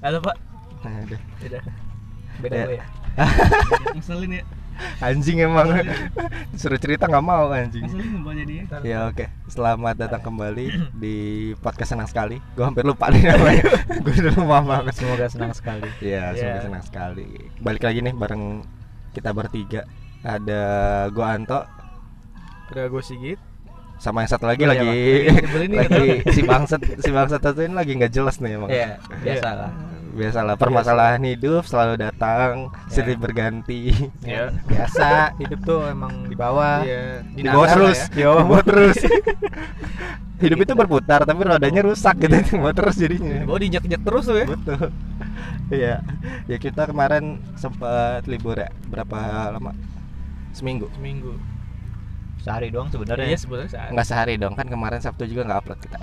[0.00, 0.36] Halo Pak.
[0.82, 1.20] Aduh.
[1.42, 1.62] Udah.
[2.36, 2.64] Beda Ya.
[2.64, 2.84] gue ya.
[3.96, 4.44] Ngeselin ya.
[5.00, 5.72] Anjing emang
[6.52, 8.84] Suruh cerita nggak mau anjing Ngeselin.
[8.84, 10.66] Ya oke, selamat datang kembali
[11.02, 11.16] di
[11.58, 12.36] podcast senang sekali.
[12.52, 13.64] Gue hampir lupa nih namanya.
[14.04, 14.94] Gue udah lupa banget.
[14.94, 15.88] Semoga senang sekali.
[15.98, 16.62] Iya, semoga Iya.
[16.62, 17.28] senang sekali.
[17.58, 18.44] Balik lagi nih bareng
[19.12, 19.88] kita bertiga.
[20.20, 20.62] Ada
[21.08, 21.60] gue Anto
[22.68, 23.40] Udah gue Sigit.
[23.96, 24.82] Sama yang satu lagi Oh, iya,
[25.32, 28.68] lagi nih, lagi si bangsat si bangsat satu ini lagi nggak jelas nih emang.
[28.68, 29.70] Iya, biasalah.
[30.16, 32.88] Biasalah permasalahan hidup selalu datang, Ya.
[32.88, 33.92] silih berganti.
[34.24, 34.48] Iya.
[34.64, 36.80] Biasa, hidup tuh emang di bawah.
[36.80, 37.20] Iya.
[37.36, 38.08] Di bawah terus, ya.
[38.08, 38.96] di bawah terus.
[40.36, 43.44] hidup itu berputar tapi rodanya rusak gitu, di bawah terus Di jadinya.
[43.44, 44.46] bawah diinjak-injak terus tuh ya.
[44.48, 44.86] Betul.
[45.68, 45.94] Iya.
[46.48, 47.24] Ya kita kemarin
[47.56, 48.72] sempat libur ya.
[48.88, 49.16] Berapa
[49.52, 49.72] lama?
[50.52, 50.88] Seminggu.
[50.96, 51.36] Seminggu.
[52.46, 53.26] Sehari doang sebenarnya.
[53.26, 53.90] Iya sebenarnya saat.
[53.90, 55.98] Enggak sehari dong, kan kemarin Sabtu juga nggak upload kita.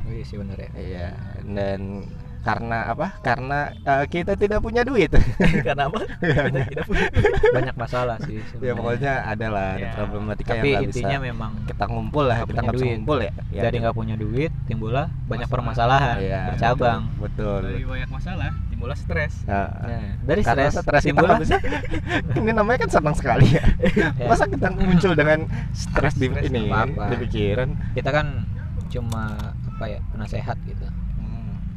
[0.00, 0.70] Oh iya sih bener ya.
[0.72, 1.08] Iya.
[1.44, 2.06] Dan
[2.40, 3.20] karena apa?
[3.20, 5.12] Karena eh, kita tidak punya duit.
[5.66, 6.00] Karena apa?
[6.24, 7.04] Iya, Kita tidak punya.
[7.52, 8.74] Banyak masalah sih ya sebenarnya.
[8.74, 9.92] pokoknya ada lah ada Ya.
[9.92, 13.18] problematika Tapi yang nggak intinya bisa memang kita ngumpul lah, nggak kita nggak bisa ngumpul
[13.20, 13.32] ya.
[13.52, 15.52] ya dari nggak punya duit timbullah banyak Masalah.
[15.52, 17.00] permasalahan Iya, bercabang.
[17.20, 17.58] Betul.
[17.60, 17.90] Dari betul.
[17.92, 19.44] banyak masalah, timbullah stres.
[19.44, 21.56] Nah, Nah, dari karena stres, stres timbullah nggak bisa.
[22.40, 23.60] ini namanya kan senang sekali ya.
[23.92, 24.24] Ya.
[24.24, 25.44] Masa kita muncul dengan
[25.76, 27.12] stres di Stres ini apa-apa.
[27.12, 27.68] di pikiran?
[27.92, 28.48] kita kan
[28.88, 29.36] cuma
[29.76, 30.88] apa ya penasehat gitu,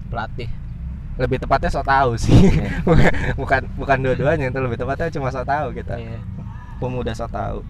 [0.08, 0.48] pelatih.
[1.20, 2.32] Lebih tepatnya so tahu sih.
[2.32, 2.88] Iya.
[3.42, 6.00] bukan bukan dua-duanya itu lebih tepatnya cuma so tahu kita.
[6.00, 6.24] Iya.
[6.80, 7.68] Pemuda so tahu.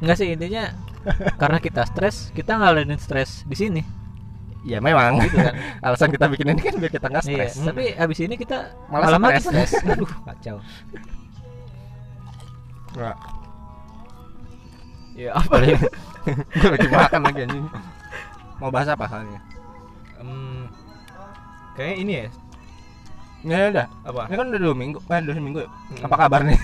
[0.00, 0.72] Enggak sih intinya
[1.36, 4.03] karena kita stres, kita ngalamin stres di sini.
[4.64, 5.20] Ya memang.
[5.20, 5.54] Gitu kan.
[5.84, 7.54] Alasan kita bikin ini kan biar kita nggak Iya, stres.
[7.68, 9.72] tapi abis ini kita Malah makin stres.
[9.92, 10.56] Aduh, kacau.
[12.96, 13.16] Nggak.
[15.14, 15.54] Ya apa?
[16.58, 17.66] Gue lagi makan lagi anjing.
[18.58, 19.40] Mau bahas apa halnya?
[20.18, 20.66] Hmm,
[21.76, 22.26] kayaknya ini ya.
[23.44, 23.86] Ya udah.
[24.08, 24.20] Apa?
[24.32, 25.60] Ini kan udah dua minggu, kan dua minggu.
[25.60, 25.68] ya?
[25.68, 26.06] Hmm.
[26.08, 26.58] Apa kabar nih?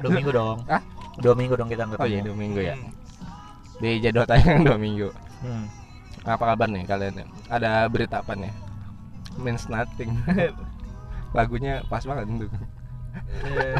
[0.00, 0.58] Dua minggu dong.
[0.66, 0.80] Hah?
[1.20, 2.74] Dua minggu dong kita nggak Oh iya dua minggu ya.
[2.74, 2.90] Hmm.
[3.78, 5.08] Di jadwal tayang dua minggu.
[5.44, 5.68] Hmm.
[6.24, 7.28] Apa kabar nih kalian?
[7.52, 8.52] Ada berita apa nih?
[9.36, 10.16] Means nothing.
[11.36, 12.50] Lagunya pas banget untuk.
[13.44, 13.76] Eh,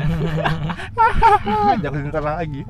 [1.83, 2.63] Jangan ntar lagi.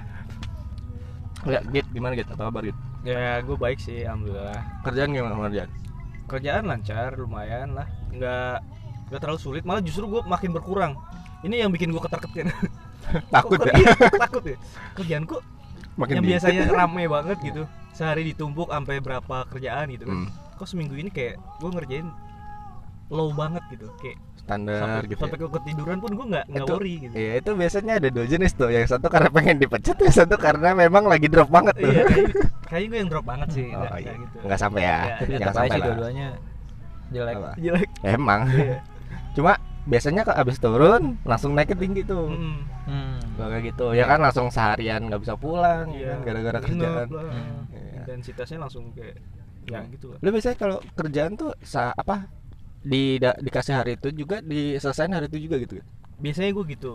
[1.45, 2.31] Ya, Git, gimana Git?
[2.31, 2.79] Apa kabar Git?
[3.05, 4.65] ya gue baik sih, alhamdulillah.
[4.81, 5.71] Kerjaan gimana kerjaan?
[6.25, 7.85] Kerjaan lancar, lumayan lah.
[8.09, 8.65] Nggak
[9.13, 10.97] nggak terlalu sulit, malah justru gue makin berkurang.
[11.45, 12.49] Ini yang bikin gue ketar-ketir.
[13.35, 13.75] Takut Kok- ya?
[13.77, 14.57] iya, takut ya.
[14.97, 15.37] Kerjaanku
[16.01, 17.63] Makin yang biasanya rame banget gitu.
[17.95, 20.19] Sehari ditumpuk sampai berapa kerjaan gitu kan.
[20.21, 22.07] Hmm, Kok seminggu ini kayak gue ngerjain
[23.09, 23.87] low banget gitu.
[23.97, 25.17] Kayak standar sampai, gitu.
[25.17, 25.41] sampai ya.
[25.41, 27.15] ke ketiduran pun gue nggak nggak worry gitu.
[27.15, 30.69] Iya itu biasanya ada dua jenis tuh Yang satu karena pengen dipecat Yang satu karena
[30.75, 32.35] memang lagi drop banget tuh Iya, kayaknya,
[32.67, 33.67] kayaknya gue yang drop banget sih.
[33.67, 34.37] Oh nggak- iya gitu.
[34.43, 36.29] Nggak sampai ya Jangan tetap aja sampai sih lah dua-duanya
[37.07, 37.35] jelek.
[37.37, 37.51] Apa?
[37.57, 37.89] Jelek.
[38.03, 38.77] Emang Iya.
[39.33, 39.53] Cuma
[39.85, 42.57] biasanya kalau abis turun Langsung naik ke tinggi tuh Mm.
[42.85, 43.17] Hmm.
[43.35, 46.09] Kalau kayak gitu Ya kan langsung seharian nggak bisa pulang ya Iya.
[46.11, 47.07] kan, Gara-gara kerjaan.
[47.09, 47.74] Hmm.
[48.05, 48.15] Iya.
[48.15, 49.17] Intensitasnya langsung kayak
[49.65, 50.19] ya gitu lah.
[50.21, 52.29] Lu biasanya kalau kerjaan tuh sa apa
[52.85, 55.81] di da- dikasih hari itu juga diselesain hari itu juga gitu
[56.21, 56.93] Biasanya gue gitu.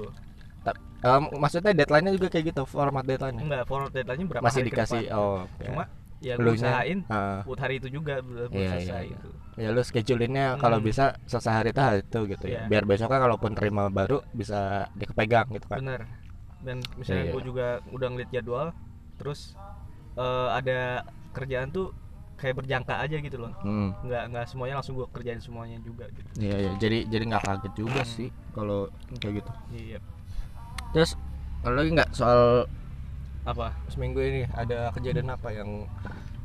[1.00, 4.75] Em, maksudnya deadline-nya juga kayak gitu format deadline Enggak, forward deadline-nya berapa masih hari ke
[4.75, 5.16] dikasih depan.
[5.18, 5.64] oh oke.
[5.64, 5.84] Cuma
[6.20, 7.40] ya gue Elunya, usahain ah.
[7.47, 9.12] buat hari itu juga belum Iya, selesai iya, iya.
[9.16, 9.30] gitu.
[9.56, 10.86] ya lu schedulinnya kalau Hmm.
[10.86, 12.62] bisa selesai hari itu hari itu gitu ya Iya.
[12.68, 14.59] biar besoknya kalaupun terima baru bisa
[14.94, 16.02] dikepegang gitu kan Bener.
[16.59, 17.31] Dan misalnya Iya.
[17.31, 18.68] gue juga udah ngeliat jadwal,
[19.16, 19.56] terus
[20.19, 20.80] eh, ada
[21.31, 21.96] kerjaan tuh
[22.35, 23.52] kayak berjangka aja gitu loh.
[23.59, 24.00] hmm.
[24.02, 26.30] Nggak nggak semuanya langsung gue kerjain semuanya juga gitu.
[26.40, 28.13] iya iya jadi jadi nggak kaget juga Hmm.
[28.13, 28.88] sih kalau
[29.18, 30.00] kayak gitu Iya.
[30.91, 31.19] terus
[31.59, 32.63] kalau lagi nggak soal
[33.44, 33.75] Apa?
[33.88, 35.84] seminggu ini ada kejadian apa yang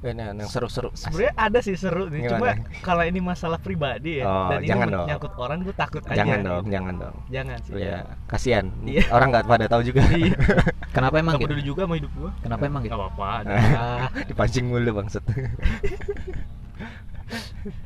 [0.06, 2.80] ini yang seru-seru Sebenarnya ada sih seru nih, cuma Gimana?
[2.80, 5.06] kalau ini masalah pribadi ya Oh, dan ini jangan men- dong.
[5.08, 6.16] nyangkut orang gue takut aja.
[6.16, 6.48] jangan gitu.
[6.50, 7.72] dong jangan dong Jangan sih.
[7.76, 9.02] ya kasihan Iya.
[9.08, 10.36] orang nggak pada tahu juga Iya.
[10.94, 11.48] Kenapa emang Gak gitu?
[11.50, 12.30] peduli juga sama hidup gue.
[12.38, 12.92] Kenapa emang gitu?
[12.92, 13.30] Gak apa-apa.
[13.44, 15.24] Ah, dipancing mulu bangsat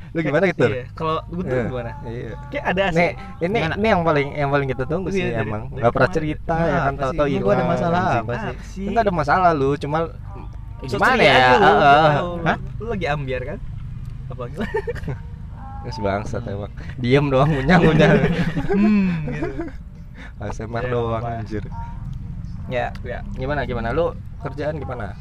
[0.09, 0.83] lu gimana gitu Iya.
[0.91, 1.65] Kalau gue tuh Iya.
[1.65, 1.91] gimana?
[2.03, 2.97] iya Kayak ada sih.
[2.99, 3.75] Nih, ini Gimana?
[3.75, 5.61] ini yang paling yang paling kita tunggu sih Iya, emang.
[5.69, 7.31] dari Nggak pernah cerita Nah, ya kan tahu-tahu sih?
[7.31, 7.45] hilang.
[7.45, 8.33] Gua ada masalah apa
[8.67, 8.85] sih?
[8.85, 9.99] Enggak ada masalah lu, cuma
[10.81, 11.35] gimana ya?
[11.51, 12.09] Heeh.
[12.15, 12.31] tahu.
[12.41, 12.57] Hah?
[12.77, 13.57] Lu lagi ambiar kan?
[14.27, 14.61] Apa gitu?
[16.03, 16.71] Bangsat emang.
[16.95, 18.11] Diem doang ngunyah-ngunyah.
[18.69, 19.47] hmm, gitu.
[20.43, 21.39] ASMR Ya, doang apa.
[21.39, 21.63] anjir.
[22.67, 23.19] ya Ya.
[23.33, 25.15] Gimana gimana lu kerjaan gimana?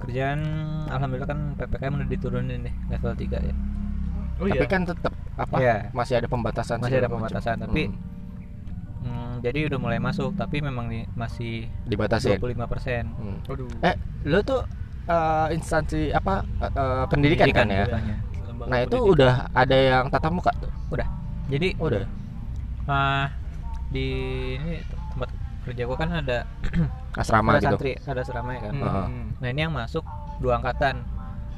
[0.00, 0.40] kerjaan
[0.84, 3.54] alhamdulillah kan PPKM udah diturunin nih level 3 ya.
[4.36, 4.68] Oh Tapi iya.
[4.68, 5.56] kan tetap apa?
[5.56, 5.76] Iya.
[5.90, 7.14] Masih ada pembatasan Masih ada segala macam.
[7.22, 8.13] pembatasan, tapi- Hmm, Hmm,
[9.44, 12.40] jadi udah mulai masuk tapi memang nih masih dibatasin.
[12.40, 13.04] 25%.
[13.04, 13.36] Hmm.
[13.44, 13.68] Aduh.
[13.84, 13.94] Eh,
[14.24, 14.64] lu tuh
[15.04, 16.40] eh, instansi apa?
[16.64, 17.84] eh, eh, pendidikan, kan ya?
[18.64, 19.12] Nah itu pendidikan.
[19.12, 20.72] udah ada yang tatap muka tuh.
[21.44, 22.08] Jadi Udah.
[22.88, 23.28] ah,
[23.92, 24.08] di
[24.56, 24.80] ini
[25.12, 25.28] tempat
[25.68, 26.48] kerja gua kan ada
[27.20, 27.68] Asrama ada gitu.
[27.76, 28.72] santri, ada asrama ya kan.
[28.72, 29.06] Hmm, Heeh.
[29.12, 29.26] hmm.
[29.44, 30.04] Nah, ini yang masuk
[30.40, 31.04] dua angkatan.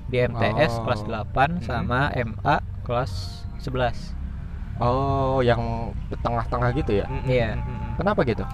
[0.06, 0.82] Di MTS Oh.
[0.86, 4.14] kelas 8 sama MA kelas 11.
[4.76, 7.06] Oh, yang tengah-tengah gitu ya?
[7.06, 7.48] Hmm, hmm, Iya.
[7.50, 7.92] hmm, hmm.
[7.96, 8.44] Kenapa gitu?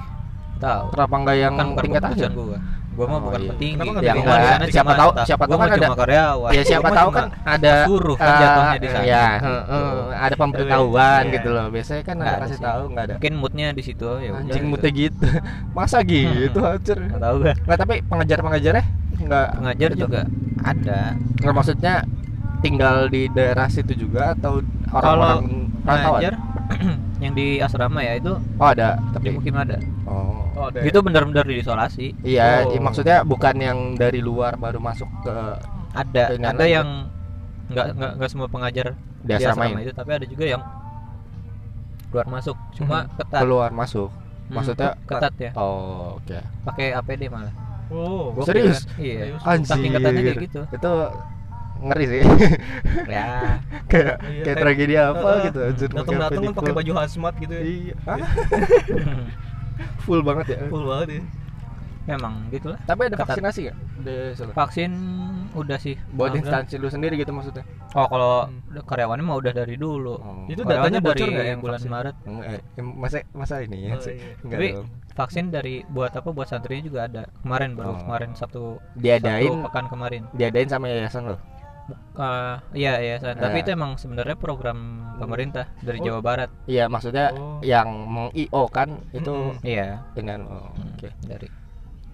[0.57, 0.85] Tahu.
[0.91, 2.11] Kenapa nggak yang Bukan bukan tingkat aja?
[2.15, 2.59] keputusan gua.
[2.93, 3.51] Gua mah Oh, bukan iya.
[3.51, 3.79] petinggi.
[3.81, 4.39] Kenapa Ya, di enggak.
[4.39, 6.51] sana Siapa tahu- siapa tahu kan cuma ada- karyawan.
[6.53, 9.05] Ya siapa tahu kan ada suruh kan eh, jatuhnya di sana.
[9.05, 11.33] Ya, heeh, ada pemberitahuan Iya.
[11.33, 11.67] gitu loh.
[11.67, 12.63] Biasanya kan Nggak ada kasih sih.
[12.63, 13.15] tahu nggak ada.
[13.17, 14.31] Mungkin moodnya di situ ya.
[14.33, 15.25] Anjing mute gitu.
[15.77, 16.99] Masa gitu anjir?
[17.01, 17.55] Nggak tahu gua.
[17.59, 18.85] Nggak tapi pengajar-pengajarnya
[19.19, 19.99] nggak Pengajar itu.
[19.99, 20.21] juga
[20.61, 21.01] ada.
[21.41, 21.95] Nggak maksudnya
[22.61, 25.72] tinggal di daerah situ juga atau orang-orang?
[25.83, 26.35] Pengajar
[27.23, 29.77] yang di asrama ya itu Oh ada, di tapi mukim ada.
[30.05, 30.43] oh.
[30.53, 32.13] Oh, ada Itu benar-benar diisolasi.
[32.23, 32.77] Iya, Oh.
[32.79, 35.35] maksudnya bukan yang dari luar baru masuk ke
[35.93, 36.73] Ada Dengan ada lagi.
[36.73, 36.89] yang
[37.69, 39.83] nggak nggak nggak semua pengajar di di asrama asrama ini.
[39.83, 40.63] itu, tapi ada juga yang
[42.09, 42.57] keluar masuk.
[42.75, 43.41] Cuma ketat.
[43.41, 44.11] Keluar masuk.
[44.13, 45.51] Hmm, Maksudnya ketat ya.
[45.57, 46.39] oh, oke.
[46.69, 47.55] Pakai APD malah.
[47.89, 48.85] Oh, Serius?
[48.87, 49.01] kan?
[49.01, 49.37] Iya.
[49.43, 49.69] Anjir.
[49.69, 50.61] Saking ketatnya kayak gitu.
[50.69, 50.91] Itu
[51.83, 52.21] ngeri sih.
[53.07, 53.59] Ya.
[53.91, 55.43] kayak Iya, kayak tragedi apa Heeh.
[55.47, 55.89] gitu anjir.
[55.91, 57.63] Datang-datang kan pakai baju hazmat gitu ya.
[57.63, 57.95] Iya.
[58.05, 58.19] Hah?
[60.05, 60.59] Full banget ya.
[60.69, 61.23] Full banget ya.
[62.05, 62.79] Memang gitulah.
[62.83, 63.27] Tapi ada Ketat.
[63.31, 63.63] vaksinasi?
[64.03, 64.51] Di sana?
[64.53, 64.91] Vaksin
[65.53, 65.95] udah sih.
[66.11, 67.63] Buat instansi lu sendiri gitu maksudnya?
[67.93, 68.83] Oh, kalau Hmm.
[68.83, 70.17] karyawannya mah udah dari dulu.
[70.17, 70.43] Oh.
[70.47, 71.91] Itu Karyawannya datanya bocor dari nggak yang bulan vaksin?
[71.93, 72.17] Maret.
[72.25, 74.17] Enggak, eh, masa masa ini ya Oh, sih?
[74.17, 74.33] iya.
[74.43, 74.87] Enggak Tapi dong.
[75.15, 76.29] vaksin dari buat apa?
[76.29, 77.23] Buat santrinya juga ada.
[77.39, 77.99] Kemarin baru Oh.
[78.01, 78.63] kemarin Sabtu
[78.97, 80.23] Diadain Sabtu pekan kemarin.
[80.33, 81.37] diadain sama yayasan lo.
[82.13, 83.63] Eh, iya iya tapi Eh.
[83.67, 84.79] itu emang sebenarnya program
[85.19, 86.05] pemerintah dari Oh.
[86.07, 86.51] Jawa Barat.
[86.65, 87.59] Iya, maksudnya Oh.
[87.61, 89.67] yang meng-IO kan itu Mm-mm.
[89.67, 89.99] Iya.
[90.15, 91.09] dengan oh, oke.
[91.27, 91.49] Dari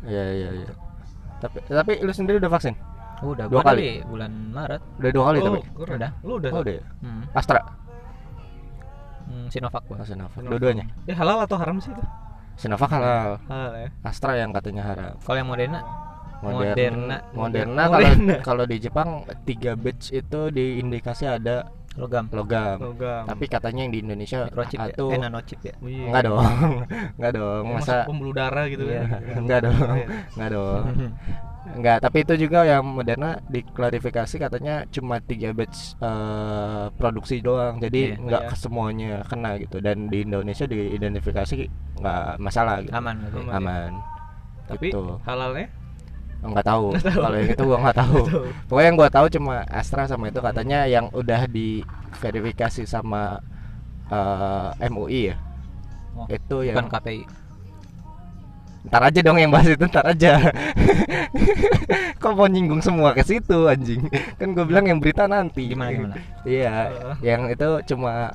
[0.06, 0.72] Iya, iya, iya.
[1.38, 2.74] Tapi tapi lu sendiri udah vaksin?
[3.18, 3.82] udah Dua kali?
[3.82, 4.82] dari bulan Maret.
[5.02, 5.58] Udah dua kali oh, tapi.
[5.74, 5.96] keren.
[5.98, 6.10] Udah.
[6.22, 6.50] Lu udah.
[6.54, 6.74] Oh, udah.
[6.78, 6.84] ya?
[7.02, 7.22] Hmm.
[7.34, 7.60] Astra.
[9.26, 9.96] Hmm, Sinovac gua.
[10.00, 10.32] Oh, Sinovac.
[10.32, 10.50] Sinovac.
[10.54, 10.84] Dua-duanya.
[11.04, 12.02] Eh halal atau haram sih itu?
[12.56, 13.42] Sinovac halal.
[13.44, 13.88] Halal ya.
[14.02, 15.14] Astra yang katanya haram.
[15.20, 15.80] Kalau yang Moderna
[16.38, 17.16] Modern- Moderna.
[17.32, 18.34] Moderna kalau Moderna.
[18.48, 19.08] kalau di Jepang
[19.42, 22.30] tiga batch itu di indikasi ada logam.
[22.30, 22.78] logam.
[22.78, 23.26] Logam.
[23.26, 24.86] Tapi katanya yang di Indonesia Microchip ya?
[24.88, 25.74] atau Eh nanochip ya.
[25.76, 26.04] Oh, iya.
[26.06, 26.42] enggak dong.
[27.18, 27.62] enggak dong.
[27.64, 29.02] Ya, Masa pembuluh darah gitu Iya.
[29.10, 29.22] kan.
[29.36, 29.78] enggak dong.
[30.32, 30.82] Enggak dong.
[31.68, 37.76] Enggak, tapi itu juga yang Moderna diklarifikasi katanya cuma tiga batch eh, produksi doang.
[37.76, 38.16] Jadi Iya.
[38.16, 38.48] enggak Iya.
[38.48, 41.54] ke semuanya kena gitu dan di Indonesia diidentifikasi
[41.98, 42.94] enggak masalah gitu.
[42.94, 43.42] Aman berarti.
[43.42, 43.52] Aman.
[43.58, 43.90] Aman.
[44.64, 45.18] Tapi Gitu.
[45.24, 45.66] halalnya?
[46.38, 46.94] Enggak tahu.
[46.94, 47.20] Nggak tahu.
[47.20, 48.18] Kalau yang itu gua enggak tahu.
[48.24, 48.44] Tuh.
[48.66, 53.42] Pokoknya yang gua tahu cuma Astra sama itu katanya yang udah diverifikasi sama
[54.06, 55.36] eh, MUI ya.
[56.14, 57.22] Oh, itu yang Bukan KPI.
[58.88, 60.38] ntar aja dong yang bahas itu ntar aja.
[62.22, 64.06] Kok mau nyinggung semua ke situ anjing?
[64.38, 65.68] Kan gue bilang yang berita nanti.
[65.68, 66.14] Gimana gimana?
[66.42, 67.14] Iya, Heeh.
[67.22, 68.32] yang itu cuma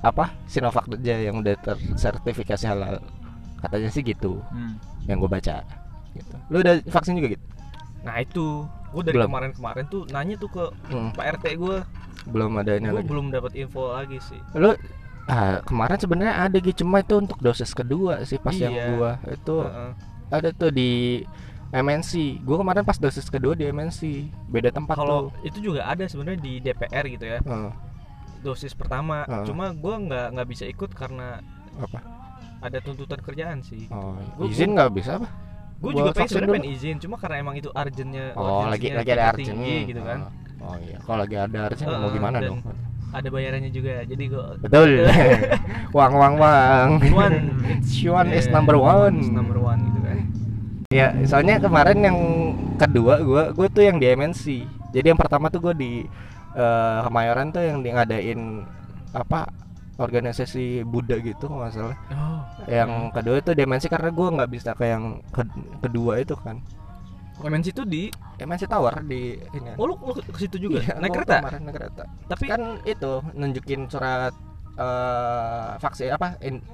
[0.00, 0.32] apa?
[0.44, 3.00] Sinovac aja yang udah tersertifikasi halal.
[3.56, 4.76] Katanya sih gitu, Hmm.
[5.06, 5.64] yang gue baca.
[6.16, 6.36] Gitu.
[6.48, 7.44] Lu udah vaksin juga gitu?
[8.02, 9.28] Nah itu, gue dari Belum.
[9.28, 11.76] kemarin-kemarin tuh nanya tuh ke Hmm, Pak RT gue,
[12.26, 13.06] belum ada ini gue lagi.
[13.06, 14.40] belum dapat info lagi sih.
[14.52, 14.72] Lu
[15.26, 18.84] ah, kemarin sebenarnya ada gitu cuma itu untuk dosis kedua sih pas yang Iya.
[18.92, 19.90] gua itu Heeh.
[20.30, 21.22] ada tuh di
[21.68, 22.10] MNC.
[22.40, 24.30] Gua kemarin pas dosis kedua di MNC.
[24.46, 25.42] Beda tempat Kalau tuh.
[25.44, 27.70] itu juga ada sebenarnya di DPR gitu ya, Heeh,
[28.40, 29.22] dosis pertama.
[29.24, 29.44] Heeh.
[29.44, 31.42] Cuma gue nggak nggak bisa ikut karena
[31.76, 31.98] apa?
[32.56, 33.84] ada tuntutan kerjaan sih.
[33.88, 35.28] Oh, Gua- izin nggak bisa apa?
[35.76, 38.32] Gue juga pengen sebenarnya pengen izin, cuma karena emang itu urgentnya.
[38.32, 40.18] Oh, lagi lagi ada tinggi artinya gitu kan.
[40.56, 42.60] Oh, oh iya, kalau lagi ada artinya mau Heeh, gimana dong?
[43.16, 44.90] Ada bayarannya juga, jadi gue Betul.
[45.96, 46.88] uang uang uang.
[47.12, 47.38] One.
[47.84, 49.16] Cuan is number one.
[49.20, 50.18] Is number one gitu kan.
[50.88, 52.18] Ya, soalnya kemarin yang
[52.80, 54.44] kedua gua gua tuh yang di MNC.
[54.96, 56.08] Jadi yang pertama tuh gua di
[56.56, 58.64] eh, Kemayoran tuh yang di ngadain
[59.12, 59.48] apa
[59.96, 61.96] organisasi Buddha gitu kalau nggak salah.
[62.12, 66.32] Oh, Yang kedua itu di MNC karena gua nggak bisa ke yang ke- kedua itu
[66.34, 66.56] kan.
[67.36, 68.02] MNC itu di
[68.38, 69.76] MNC Tower di ini.
[69.76, 70.80] Oh lu, lu ke situ juga?
[70.80, 71.44] Iya, naik kereta?
[71.44, 72.02] Kemarin naik kereta.
[72.26, 74.32] Tapi Kan itu nunjukin surat
[74.76, 76.64] eh vaksin apa in-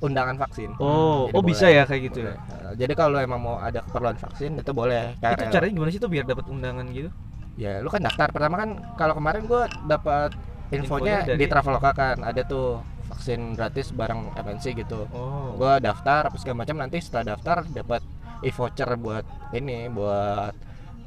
[0.00, 0.74] undangan vaksin.
[0.78, 1.76] Oh, Jadi oh bisa boleh.
[1.76, 2.34] ya kayak gitu ya.
[2.34, 2.38] Boleh.
[2.40, 5.12] Eh, Jadi kalau emang mau ada keperluan vaksin itu boleh.
[5.12, 5.52] Itu KRL.
[5.52, 7.10] caranya gimana sih tuh biar dapat undangan gitu?
[7.54, 10.32] Ya, lu kan daftar pertama kan kalau kemarin gua dapat
[10.70, 12.80] infonya, Infonya dari- di Traveloka kan ada tuh
[13.10, 15.04] vaksin gratis bareng MNC gitu.
[15.10, 15.52] Oh.
[15.54, 18.00] Gua daftar apa segala macam nanti setelah daftar dapat
[18.40, 20.54] e-voucher buat ini buat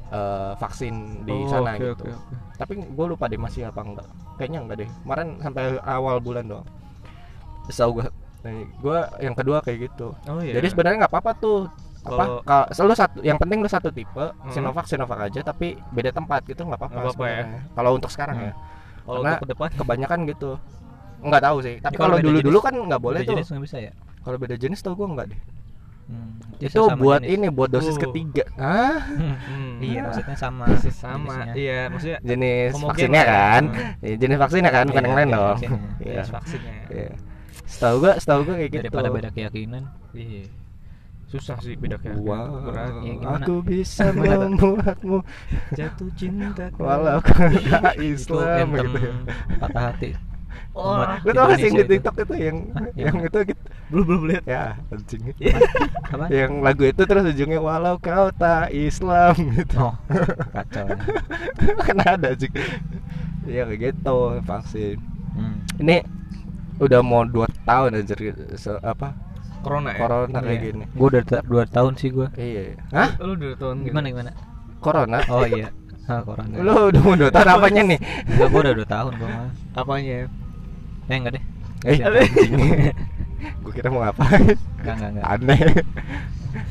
[0.10, 2.03] eh, vaksin di Oh, sana oke, gitu.
[2.05, 2.36] oke, oke.
[2.53, 4.05] Tapi gue lupa deh masih apa enggak.
[4.38, 4.89] Kayaknya enggak deh.
[5.01, 6.67] Kemarin sampai awal bulan doang.
[7.65, 8.05] Tahu gua.
[8.43, 10.12] Nah, gua yang kedua kayak gitu.
[10.27, 10.53] Oh iya.
[10.60, 11.60] Jadi sebenarnya nggak apa-apa tuh.
[12.03, 12.43] Apa?
[12.43, 14.51] Kalau lu satu yang penting lu satu tipe, Hmm.
[14.51, 17.24] Sinovac Sinovac aja tapi beda tempat gitu nggak apa-apa.
[17.24, 17.63] Ya.
[17.72, 18.48] Kalau untuk sekarang Hmm.
[18.51, 18.53] ya.
[19.03, 20.51] Kalau Karena untuk ke depan kebanyakan gitu
[21.25, 23.63] nggak tahu sih tapi Ya, kalau dulu dulu kan nggak boleh Beda tuh jenis nggak
[23.63, 25.41] bisa ya kalau beda jenis tau gue nggak deh
[26.03, 27.31] Hmm, itu sama buat jenis.
[27.33, 28.01] ini buat dosis Oh.
[28.01, 29.79] ketiga ah Hmm.
[29.79, 30.03] iya Ah.
[30.05, 31.31] maksudnya sama Masih sama.
[31.31, 31.53] jenisnya.
[31.55, 33.31] Iya, maksudnya jenis Homogen vaksinnya ya.
[33.31, 34.03] kan Hmm.
[34.03, 35.79] Ya, jenis vaksinnya kan bukan Iya, yang lain iya, dong vaksinnya.
[35.97, 36.11] Iya.
[36.13, 36.73] jenis vaksinnya.
[36.89, 37.11] Iya.
[37.65, 40.43] setahu gue setahu gue kayak gitu daripada beda keyakinan Iya.
[41.25, 42.93] Susah sih beda kayak Wow, berat.
[42.99, 43.35] Ya, gimana?
[43.39, 45.17] aku bisa membuatmu
[45.71, 46.67] Jatuh cinta.
[46.75, 49.09] walau kau tak itu Islam anthem gitu.
[49.57, 50.09] patah hati
[50.74, 51.91] Oh, Lu tau gak sih yang di itu.
[51.93, 54.43] TikTok itu yang Hah, yang itu gitu belum belum lihat.
[54.43, 55.22] ya anjing.
[56.13, 59.77] apa yang lagu itu terus ujungnya walau kau tak Islam gitu.
[59.79, 59.93] oh
[60.50, 60.86] kacau
[61.86, 62.50] kan ada sih.
[63.43, 64.98] Iya kayak gitu vaksin.
[65.33, 65.55] hmm.
[65.79, 65.98] Ini
[66.77, 68.17] udah mau 2 tahun anjir
[68.53, 69.13] se- apa
[69.62, 70.00] Corona ya.
[70.01, 70.65] corona kayak Iya.
[70.65, 70.83] gini.
[70.91, 72.81] gua udah dua tahun sih gua Iya.
[72.89, 73.15] Hah?
[73.17, 74.31] Lu udah tahun gimana gimana
[74.77, 75.24] Corona?
[75.29, 75.72] oh iya
[76.03, 78.00] ah corona Lu udah mau 2 tahun apanya nih?
[78.27, 80.17] Enggak, gua udah dua tahun gua mah Apanya?
[81.05, 81.43] Eh enggak deh
[81.83, 82.00] Eh.
[83.60, 84.55] Gua kira mau ngapain?
[84.79, 85.60] enggak enggak enggak Aneh.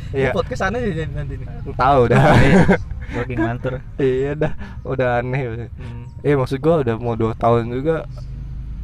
[0.08, 1.48] Iya, podcast aneh aja nanti nih.
[1.74, 2.22] tahu dah.
[3.12, 5.68] gua lagi ngantur iya dah, udah aneh.
[5.68, 6.08] Hmm.
[6.20, 8.08] Eh maksud gua udah mau 2 tahun juga.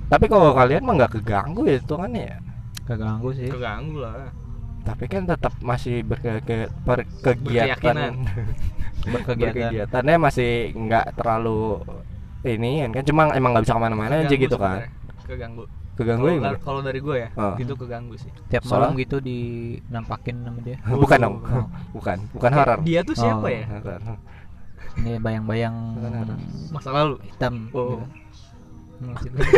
[0.08, 2.36] Tapi kalau kalian mah nggak keganggu ya hitungannya ya.
[2.84, 4.28] keganggu sih Keganggu lah.
[4.80, 8.16] Tapi kan tetap masih berke ke- berkegiatan.
[8.98, 11.80] Berkegiatan Berkegiatannya masih nggak terlalu
[12.42, 14.80] ini kan cuma emang nggak bisa ke mana-mana aja gitu kan.
[14.84, 14.96] sebenarnya.
[15.28, 15.64] Keganggu.
[15.94, 16.58] Keganggu Kalau ya.
[16.62, 17.52] Kalau dari gue ya, Oh.
[17.54, 18.30] gitu keganggu sih.
[18.48, 21.36] tiap Soalnya- malam gitu dinampakin sama dia bukan dong.
[21.44, 21.66] Oh.
[22.00, 22.78] bukan, bukan horor.
[22.80, 23.50] Dia tuh siapa Oh.
[23.50, 23.66] ya?
[24.96, 25.74] Ini bayang-bayang.
[26.72, 27.20] Masa lalu.
[27.22, 28.00] hitam Oh.
[29.20, 29.36] gitu.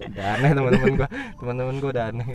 [0.00, 1.08] Udah aneh teman-teman gua.
[1.36, 2.26] Teman-teman gua udah aneh.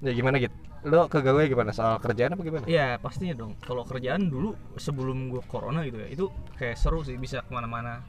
[0.00, 0.54] Ya gimana gitu?
[0.84, 2.64] Lo keganggu gimana soal kerjaan apa gimana?
[2.68, 3.56] Iya pastinya dong.
[3.58, 6.24] Kalau kerjaan dulu sebelum gue corona gitu ya, itu
[6.54, 8.04] kayak seru sih bisa ke mana-mana.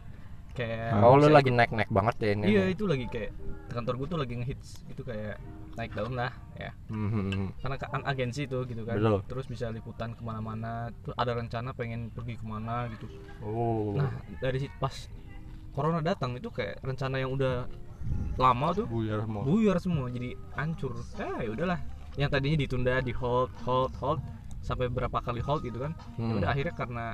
[0.56, 2.46] Kayak Oh, lu lagi ikut- naik-naik banget ya ini.
[2.48, 3.32] Iya itu lagi kayak
[3.68, 5.36] kantor gue tuh lagi ngehits itu kayak
[5.76, 6.72] naik daun lah ya.
[6.88, 7.60] Mhm.
[7.60, 8.96] Karena kan agensi tuh gitu kan.
[8.96, 9.20] Betul.
[9.28, 10.88] Terus bisa liputan ke mana-mana.
[11.04, 13.12] Terus ada rencana pengen pergi ke mana gitu.
[13.40, 13.94] Oh.
[13.94, 14.08] Nah
[14.40, 14.96] dari situ pas
[15.70, 17.68] corona datang itu kayak rencana yang udah
[18.38, 19.42] lama tuh buyar mau.
[19.42, 21.80] buyar semua jadi hancur ah ya udahlah
[22.16, 24.22] yang tadinya ditunda di hold hold hold
[24.62, 26.38] sampai berapa kali hold gitu kan ya Hmm.
[26.38, 27.06] udah akhirnya karena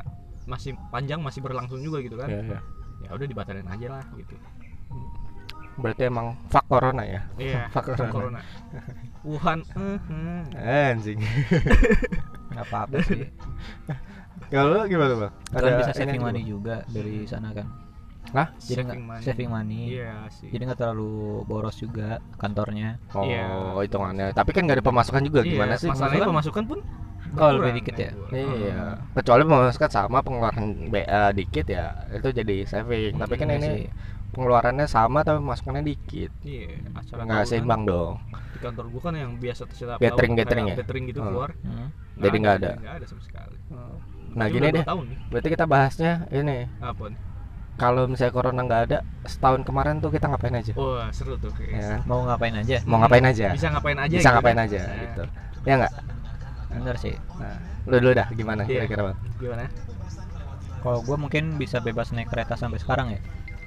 [0.43, 2.59] masih panjang masih berlangsung juga gitu kan Iya, iya.
[3.01, 4.35] Ya udah dibatalin aja lah gitu
[5.73, 7.21] Berarti emang fuck corona ya?
[7.37, 8.11] iya Fuck corona.
[8.11, 8.39] corona
[9.23, 9.99] Wuhan eh,
[10.53, 10.91] eh.
[10.91, 11.19] Anjing.
[12.51, 13.23] nggak apa-apa sih
[14.47, 15.33] Kalau gimana, Bang?
[15.49, 16.25] kan bisa ini saving juga?
[16.27, 17.67] money juga dari sana kan
[18.31, 18.47] Hah?
[18.59, 19.23] jadi nggak Saving money.
[19.23, 23.47] saving money iya sih jadi nggak terlalu boros juga kantornya Oh, Iya.
[23.81, 24.27] hitungannya.
[24.31, 25.87] Tapi kan gak ada pemasukan juga Iya, gimana sih?
[25.87, 26.31] masalahnya Pemasukan?
[26.31, 26.79] pemasukan pun
[27.33, 28.11] Oh, lebih dikit ya?
[28.11, 28.59] berkurang.
[28.59, 28.79] Iya.
[29.13, 33.15] Kecuali pemasukan sama pengeluaran BA dikit ya, itu jadi saving.
[33.15, 33.87] Tapi kan Iya ini sih.
[34.31, 36.31] pengeluarannya sama tapi pemasukannya dikit.
[36.41, 38.15] iya acara Nggak tahunan seimbang dong.
[38.51, 40.75] di kantor gua kan yang biasa tahun catering kayak ya?
[40.77, 41.25] catering gitu Oh.
[41.25, 41.87] keluar Hmm.
[42.15, 42.71] Jadi nggak ada.
[42.77, 43.55] nggak ada sama sekali
[44.31, 44.79] Nah, Ini gini deh.
[44.79, 46.57] dua tahun nih Berarti kita bahasnya ini.
[46.79, 47.19] apa nih?
[47.73, 50.71] Kalau misalnya corona nggak ada, setahun kemarin tuh kita ngapain aja?
[50.73, 51.99] wah seru tuh Ya kan?
[52.05, 53.47] mau ngapain aja Mau ngapain aja?
[53.51, 54.65] bisa ngapain aja Bisa gitu ngapain kan?
[54.69, 55.23] aja Nah, gitu.
[55.61, 55.93] Ya nggak?
[56.71, 58.83] Bener sih Nah, lu dulu dah gimana Iya.
[58.83, 59.17] kira-kira, Bang?
[59.37, 59.63] gimana
[60.79, 63.21] kalau gue mungkin bisa bebas naik kereta sampai sekarang ya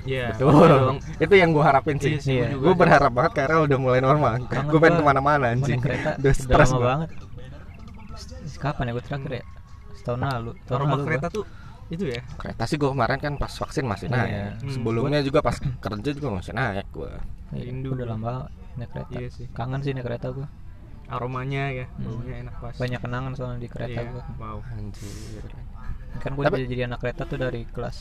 [0.05, 0.53] Iya, Betul.
[0.53, 0.99] pasti dong.
[1.17, 2.21] Itu yang gua harapin sih.
[2.21, 2.47] Iya Iya.
[2.53, 2.81] juga Gue sih.
[2.85, 4.33] berharap banget karena udah mulai normal.
[4.37, 5.01] Gue pengen gua.
[5.01, 5.81] ke mana-mana Gua anjing.
[5.81, 6.89] kereta Udah udah stres lama gua.
[6.91, 7.09] banget
[8.55, 9.45] kapan ya gue terakhir ya
[9.95, 11.09] setahun lalu tahun Normal lalu gua.
[11.09, 11.45] kereta tuh
[11.87, 12.21] itu ya.
[12.35, 14.15] Kereta sih gue kemarin kan pas vaksin masih Iya.
[14.15, 14.33] naik.
[14.59, 14.71] Hmm.
[14.71, 17.11] Sebelumnya juga pas kerja juga masih naik gue.
[17.53, 18.33] Iya, Rindu udah lama
[18.75, 19.47] naik kereta Iya sih.
[19.53, 20.45] kangen sih naik kereta gue
[21.07, 22.05] Aromanya ya, Hmm.
[22.07, 22.75] baunya enak pas.
[22.75, 24.59] banyak kenangan soalnya di kereta Iya, gue Wow.
[24.67, 25.45] Anjir.
[26.15, 27.99] kan gue Tapi- jadi, jadi anak kereta tuh dari kelas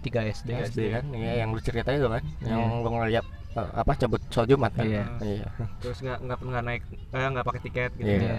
[0.00, 2.80] 3 SD Tiga SD kan, iya yang lu ceritain itu kan, yang Iya.
[2.80, 4.82] lu ngeliat eh, apa cabut soal Jumat kan?
[4.82, 5.04] Iya.
[5.20, 5.46] Iya.
[5.78, 8.04] Terus nggak nggak nggak naik, eh nggak pakai tiket gitu.
[8.04, 8.18] Iya.
[8.18, 8.36] Iya.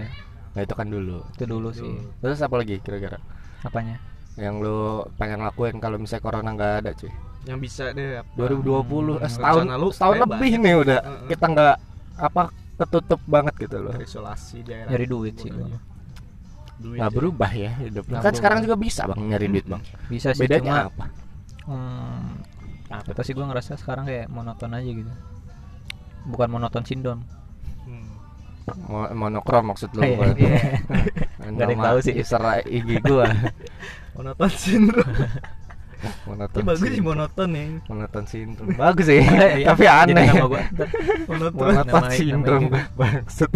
[0.52, 1.18] Nah itu kan dulu.
[1.26, 3.16] itu dulu sih Terus apa lagi kira-kira?
[3.58, 3.96] apanya
[4.36, 4.78] Yang lu
[5.16, 7.08] pengen lakuin kalau misalnya corona nggak ada cuy?
[7.44, 8.20] Yang bisa deh.
[8.20, 8.28] apa?
[8.36, 11.28] 2020 eh, Hmm, setahun rencana lu setahun lebih nih udah Heeh.
[11.30, 11.76] kita nggak
[12.18, 12.42] apa
[12.76, 13.94] ketutup banget gitu loh.
[13.96, 14.92] Isolasi daerah.
[14.92, 15.68] nyari duit sih gua.
[16.76, 16.98] Duit.
[17.00, 17.16] Nggak ya.
[17.16, 18.04] berubah ya hidup.
[18.12, 19.82] Kan sekarang juga bisa bang nyari duit bang.
[20.12, 21.06] bisa sih cuma Bedanya apa?
[21.66, 22.28] hmm,
[22.92, 25.12] apa sih gue ngerasa sekarang kayak monoton aja gitu
[26.26, 27.20] bukan monoton sindrom.
[28.66, 30.02] Mo- monokrom maksud lu?
[30.02, 30.34] Iya.
[30.34, 30.58] Iya.
[31.54, 32.12] Nggak ada yang Nama tahu sih.
[32.18, 33.30] User IG gua.
[34.18, 35.06] Monoton sindrom.
[36.24, 36.58] monoton.
[36.58, 37.64] Ini bagus sih monoton ya.
[37.86, 38.66] Monoton sindrom.
[38.74, 39.20] Bagus sih.
[39.60, 40.26] Iya, Tapi aneh.
[40.36, 40.62] gua.
[41.26, 41.66] Monoton.
[41.72, 42.62] Monoton sindrom.
[42.94, 43.50] Maksud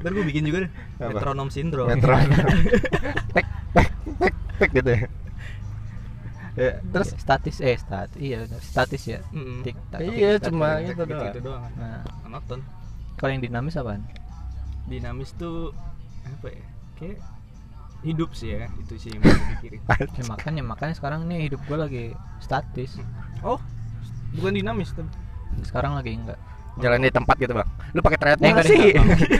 [0.00, 0.70] Ntar gue bikin juga deh.
[0.98, 1.10] Apa?
[1.12, 1.86] Metronom sindrom.
[1.88, 2.30] metronom.
[3.34, 3.88] tek tek
[4.18, 5.00] tek tek gitu ya.
[6.56, 9.60] Ya, terus Ya, statis eh statis iya statis ya Mm-mm.
[9.60, 10.88] TikTok Iya, TikTok, cuma gitu.
[10.88, 11.24] gitu doang.
[11.28, 12.64] gitu doang nah nonton
[13.20, 14.00] kalau yang dinamis apaan
[14.88, 15.76] dinamis tuh
[16.24, 16.64] apa ya
[16.96, 17.18] kayak
[18.02, 19.80] hidup sih ya itu sih yang gue pikirin.
[20.18, 22.04] Ya makanya makanya sekarang nih hidup gue lagi
[22.38, 23.00] statis.
[23.40, 23.58] Oh
[24.34, 25.08] bukan dinamis tapi
[25.62, 26.36] sekarang lagi enggak.
[26.76, 27.68] Jalan di tempat gitu bang.
[27.92, 28.92] Lu pakai Eh, treadmill enggak sih?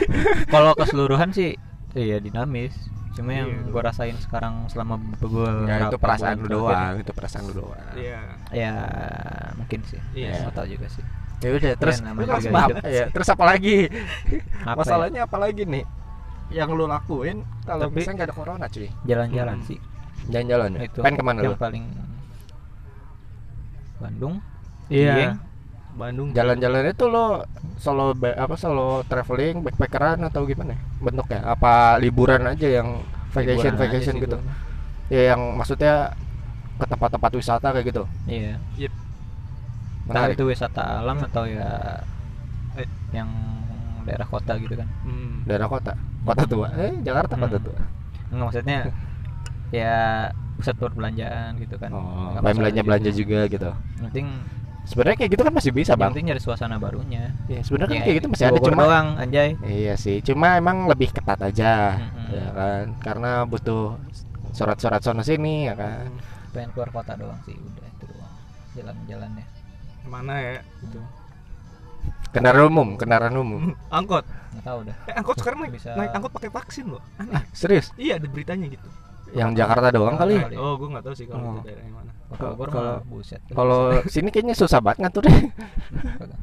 [0.52, 1.52] kalau keseluruhan sih
[1.92, 2.72] iya dinamis.
[3.16, 3.72] Cuma yang Iya.
[3.72, 7.80] gue rasain sekarang selama gue ya itu perasaan lu doang itu perasaan lu doang.
[7.96, 8.20] Iya.
[8.52, 8.72] Ya
[9.56, 10.00] mungkin sih.
[10.12, 10.48] Iya.
[10.48, 11.04] nggak tahu juga sih.
[11.44, 12.64] Ya udah terus namanya terus juga apa?
[12.72, 12.76] hidup.
[12.88, 13.76] ya terus apa lagi?
[14.64, 14.72] Apa ya?
[14.76, 15.84] masalahnya apa lagi nih
[16.48, 18.88] yang lu lakuin kalau Tapi- misalnya nggak ada corona cuy.
[19.02, 19.66] jalan-jalan Hmm.
[19.66, 19.78] sih.
[20.26, 20.80] Jalan-jalan ya?
[20.86, 21.58] Itu pengen ke mana yang lu?
[21.58, 21.84] paling
[23.96, 24.34] Bandung.
[24.86, 25.14] Iya.
[25.14, 25.34] Dieng.
[25.96, 26.28] Bandung.
[26.30, 27.42] Jalan-jalan itu lo
[27.76, 30.80] solo apa solo traveling backpackeran atau gimana ya?
[31.00, 31.40] Bentuknya?
[31.42, 33.00] Apa liburan aja yang
[33.32, 34.36] vacation Liburan vacation sih gitu?
[34.36, 34.54] gua.
[35.06, 36.10] ya yang maksudnya
[36.76, 38.02] ke tempat-tempat wisata kayak gitu?
[38.26, 38.58] Iya.
[38.76, 38.92] Yep.
[40.06, 41.98] entah menarik itu wisata alam atau ya
[42.76, 42.86] Eh.
[43.10, 43.26] yang
[44.02, 44.86] daerah kota gitu kan.
[45.02, 45.42] Hmm.
[45.42, 46.68] daerah kota kota tua.
[46.74, 47.66] Eh Jakarta kota Hmm.
[47.66, 47.78] tua.
[48.26, 48.78] Enggak maksudnya
[49.70, 49.94] ya
[50.56, 51.90] pusat perbelanjaan gitu kan.
[51.92, 53.18] Oh Nggak main belanja belanja gitu.
[53.22, 53.70] juga gitu.
[54.02, 54.26] Penting
[54.86, 56.10] sebenarnya kayak gitu kan masih bisa bang.
[56.14, 57.34] penting nyari suasana barunya.
[57.46, 59.48] Ya sebenarnya kan Ya, kayak gitu masih ada cuma doang anjay.
[59.62, 62.26] Iya sih cuma emang lebih ketat aja Mm-mm.
[62.32, 62.84] ya kan.
[62.98, 63.98] Karena butuh
[64.50, 66.08] surat-surat sono sini ya kan.
[66.50, 68.32] Pengen keluar kota doang sih udah itu doang
[68.74, 69.44] jalan-jalannya.
[70.06, 70.98] Mana ya itu
[72.36, 73.62] kendaraan umum kendaraan umum.
[73.98, 74.24] Angkot.
[74.26, 74.96] Nggak tahu dah.
[75.04, 77.02] Eh angkot sekarang naik, Bisa- naik angkot pakai vaksin loh.
[77.16, 77.42] Aneh.
[77.50, 77.92] Serius?
[77.96, 78.88] Iya ada beritanya gitu.
[79.34, 80.38] Yang Jakarta doang kali?
[80.38, 80.56] Kali.
[80.56, 81.34] oh gue nggak tahu sih Oh.
[81.34, 82.10] kalau itu daerah yang mana.
[82.26, 83.40] Kalau Kalau- mah buset.
[83.48, 83.80] kalau
[84.12, 85.38] sini kayaknya susah banget ngaturnya.
[86.16, 86.40] Kagak.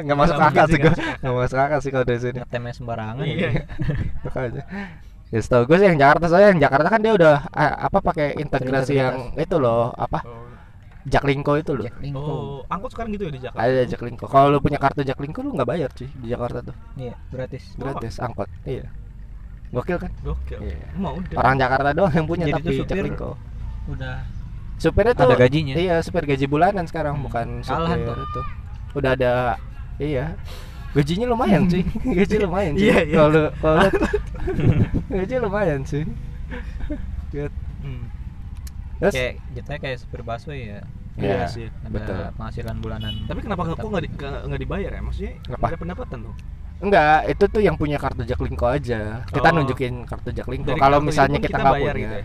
[0.06, 2.38] nggak masuk akal sih gue nggak masuk akal sih kalau dari sini.
[2.40, 3.48] Ngetemnya sembarangan Iya.
[3.50, 3.62] ya.
[4.22, 4.62] makanya
[5.28, 8.38] ya setahu gue sih yang Jakarta soalnya yang Jakarta kan dia udah eh, apa pakai
[8.38, 10.43] integrasi yang itu loh apa oh,
[11.04, 11.84] Jaklingko itu loh.
[11.84, 12.20] Jaklingko.
[12.20, 13.60] oh angkot sekarang gitu ya di Jakarta?
[13.62, 16.76] Ada Jaklingko kalau lu punya kartu Jaklingko lu nggak bayar cuy di Jakarta tuh.
[16.96, 17.64] Iya gratis.
[17.76, 18.88] Gratis angkot iya.
[19.68, 20.10] Gokil kan?
[20.22, 20.58] Gokil.
[20.62, 20.88] Iya.
[20.96, 21.36] mau udah.
[21.36, 23.30] Orang Jakarta doang yang punya Jadi tapi Jaklingko
[23.84, 24.16] udah
[24.74, 25.74] supirnya tuh Ada gajinya.
[25.76, 28.16] iya supir gaji bulanan sekarang Hmm, bukan supir tuh.
[28.16, 28.40] itu.
[28.96, 29.32] Udah ada
[29.96, 30.34] iya.
[30.94, 31.82] Gajinya lumayan sih
[32.16, 33.16] gaji lumayan sih Iya, iya.
[33.18, 33.82] kalau kalau
[35.20, 36.06] gaji lumayan sih
[37.28, 37.50] Good.
[37.82, 38.13] Hmm.
[39.04, 40.80] Terus kayak jatuhnya kayak supir busway ya
[41.14, 41.66] Iya, Iya sih.
[41.70, 45.78] ada betul penghasilan bulanan tapi kenapa kok nggak di- nggak dibayar ya maksudnya nggak ada
[45.78, 46.36] pendapatan tuh
[46.76, 49.22] Enggak, itu tuh yang punya kartu Jaklingko aja.
[49.24, 49.54] Kita Oh.
[49.54, 50.74] nunjukin kartu Jaklingko.
[50.74, 51.92] Kalau misalnya kita nggak punya.
[51.94, 52.24] gitu ya?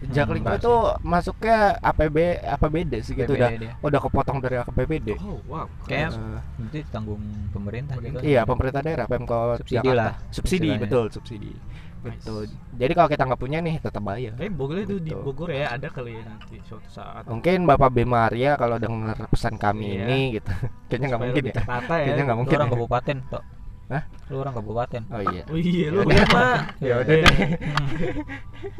[0.00, 3.76] Jaklingko enggak itu masuknya APB APBD sih gitu udah dia.
[3.76, 5.08] udah kepotong dari APBD.
[5.18, 6.32] oh wow Kayak- keren.
[6.32, 9.98] Eh, Nanti tanggung pemerintah gitu iya, pemerintah daerah Pemkot Subsidi Jakarta.
[9.98, 11.52] lah, Subsidi, betul, subsidi.
[12.00, 12.16] Nice.
[12.16, 12.42] Betul.
[12.74, 14.32] Jadi kalau kita nggak punya nih tetap bayar.
[14.32, 15.20] Tapi Bogor itu di Betul.
[15.22, 17.22] Bogor ya ada kali ya nanti suatu saat.
[17.24, 20.04] Mungkin Bapak B Maria kalau dengar pesan kami Iya.
[20.06, 20.48] ini gitu.
[20.88, 21.52] Kayaknya nggak mungkin ya.
[21.54, 22.04] tertata ya.
[22.06, 22.56] Kayaknya nggak mungkin.
[22.56, 22.74] orang ya.
[22.74, 23.44] kabupaten tok
[23.90, 24.04] Hah?
[24.30, 25.42] lu orang kabupaten Oh iya.
[25.50, 26.14] Oh iya lu udah.
[26.16, 26.42] Irma.
[26.88, 27.26] Ya udah Iya.
[27.26, 27.50] deh.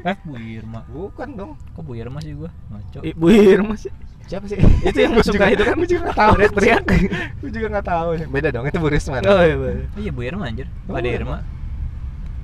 [0.09, 1.53] eh Bu Irma Bukan dong.
[1.75, 3.93] kok Bu Irma sih gua ngaco Ibu Irma sih.
[4.25, 4.55] Siapa sih?
[4.81, 5.75] Itu yang Gua suka itu kan?
[5.75, 6.33] Gua juga nggak tahu.
[6.39, 6.83] Teriak-teriak.
[7.37, 8.09] Gue juga nggak tahu.
[8.31, 8.65] Beda dong.
[8.65, 9.27] Itu Bu Risman.
[9.27, 9.55] Oh iya.
[9.59, 11.43] Oh iya Bu Irma anjir Oh, ada Irma.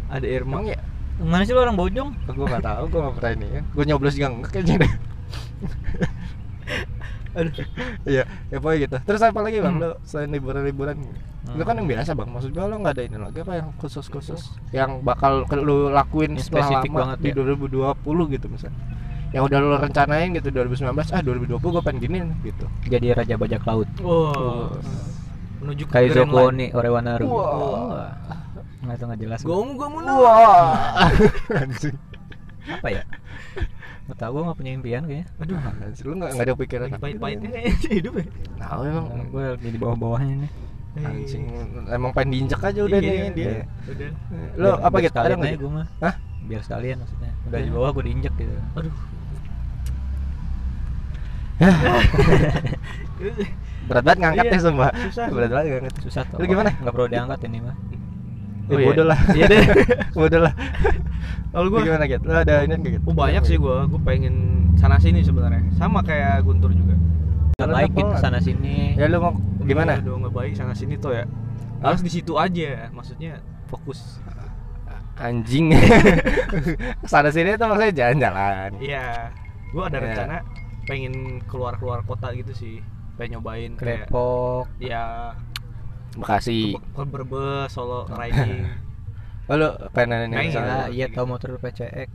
[0.08, 0.60] Ada Irma.
[0.60, 0.80] Emang ya?
[1.16, 2.84] mana sih lu orang Bojong Gue nggak tahu.
[2.92, 3.46] Gue nggak pernah ini.
[3.72, 4.92] Gue nyoblos juga nggak kayaknya deh.
[7.36, 7.52] Aduh.
[8.08, 8.96] Iya, ya pokoknya gitu.
[9.04, 9.76] Terus apa lagi bang?
[9.76, 9.82] Hmm.
[9.84, 10.96] Lo selain liburan-liburan,
[11.46, 11.52] Hmm.
[11.52, 12.28] lo kan yang biasa bang.
[12.32, 14.40] Maksud gue lo nggak ada ini lagi apa yang khusus-khusus
[14.72, 17.34] yang bakal lo lakuin Yang setelah spesifik lama banget di ya?
[17.94, 18.80] 2020 gitu misalnya.
[19.36, 22.66] Yang udah lo rencanain gitu 2019, ah 2020 gue pengen gini gitu.
[22.88, 24.80] jadi raja bajak laut Wow.
[25.60, 26.36] Menuju ke Kaizo Grand Line.
[26.36, 27.26] Kuoni Orewanaru.
[27.28, 28.16] Wah.
[28.78, 30.20] Nggak tahu nggak jelas gomu no.
[30.20, 31.08] Wah,
[31.56, 31.96] anjing.
[32.66, 33.02] apa ya
[34.06, 35.56] nggak tahu gua nggak punya impian kayaknya Aduh.
[35.80, 38.24] Anjing, Lu nggak nggak ada pikiran pahit-pahitnya kayaknya sih hidup ya.
[38.56, 39.04] Tahu emang.
[39.26, 40.50] gue lagi di bawah-bawahnya nih
[40.96, 41.44] Anjing,
[41.88, 43.44] emang pengen diinjek aja udah Iya, nih dia.
[43.44, 43.62] iya.
[43.84, 44.10] Udah.
[44.56, 45.12] Lo apa gitu?
[45.12, 45.62] Ada sekalian nggak aja gitu?
[45.62, 46.14] gua mah Hah?
[46.46, 47.70] biar sekalian maksudnya udah di Iya.
[47.74, 48.94] bawah gue diinjek gitu Aduh.
[53.86, 54.90] Berat banget ngangkatnya Iya, sumpah.
[55.04, 55.26] susah.
[55.28, 56.02] Berat banget ngangkatnya.
[56.02, 56.70] susah tuh Lu gimana?
[56.74, 57.76] nggak perlu diangkat ini mah
[58.66, 58.86] Oh, iya.
[58.90, 59.18] bodoh lah.
[59.30, 59.64] Iya deh.
[60.18, 60.52] bodoh lah.
[61.54, 62.24] Kalau Lu gua gimana gitu?
[62.26, 63.04] Lu ada ini nggak gitu?
[63.06, 64.34] Oh banyak sih gua, gua pengen
[64.76, 65.62] sana sini sebenarnya.
[65.78, 66.98] Sama kayak Guntur juga.
[67.56, 69.32] Lu baik udah gitu sana sini Ya lu mau
[69.64, 69.96] gimana?
[70.04, 71.24] Udah nggak baik sana sini tuh ya.
[71.80, 73.38] Harus di situ aja, maksudnya
[73.70, 74.20] fokus.
[75.16, 75.72] Anjing.
[77.08, 78.70] Sana sini tuh maksudnya jalan-jalan.
[78.76, 79.32] Iya.
[79.72, 80.04] Gua ada Iya.
[80.12, 80.36] rencana
[80.84, 82.84] pengen keluar-keluar kota gitu sih.
[83.16, 85.32] Pengen nyobain kayak Depok ya
[86.16, 86.74] Bekasi.
[86.74, 88.64] ke Brebes, Solo riding.
[89.46, 90.50] Oh, lu pengen ini Pengen.
[90.50, 90.76] misalnya.
[90.84, 92.10] ya iya tahu motor PCX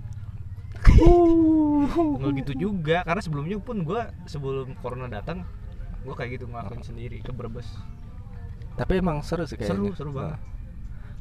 [2.19, 5.47] nggak gitu juga karena sebelumnya pun gue sebelum corona datang
[6.01, 7.71] gue kayak gitu ngelakuin sendiri ke Brebes
[8.73, 9.71] Tapi emang seru sih kayaknya.
[9.71, 10.43] seru seru banget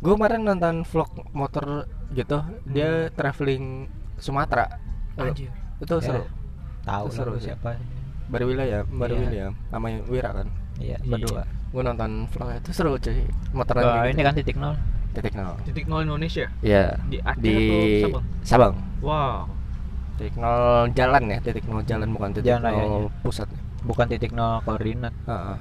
[0.00, 3.84] Gue kemarin nonton vlog motor gitu, dia traveling
[4.16, 4.66] Sumatera.
[5.14, 5.52] Anjir.
[5.76, 6.24] Itu Ya, seru.
[6.82, 7.76] tahu seru siapa
[8.26, 9.14] Baru William, baru.
[9.14, 10.48] William sama Wira kan.
[10.76, 11.06] iya Iya.
[11.06, 13.22] berdua Gue nonton vlognya itu seru cuy.
[13.50, 14.26] Motoran Wah, kayak ini gitu.
[14.26, 14.74] kan titik nol
[15.10, 15.54] titik nol.
[15.62, 16.94] titik nol Indonesia Iya.
[17.06, 18.24] Di Aceh Di atau Sabang?
[18.42, 18.74] Sabang.
[19.00, 19.42] wow
[20.14, 22.86] Titik nol jalan ya, titik nol jalan bukan titik Jalan rayanya.
[22.86, 23.48] nol pusat.
[23.80, 25.56] bukan titik nol koordinat Heeh.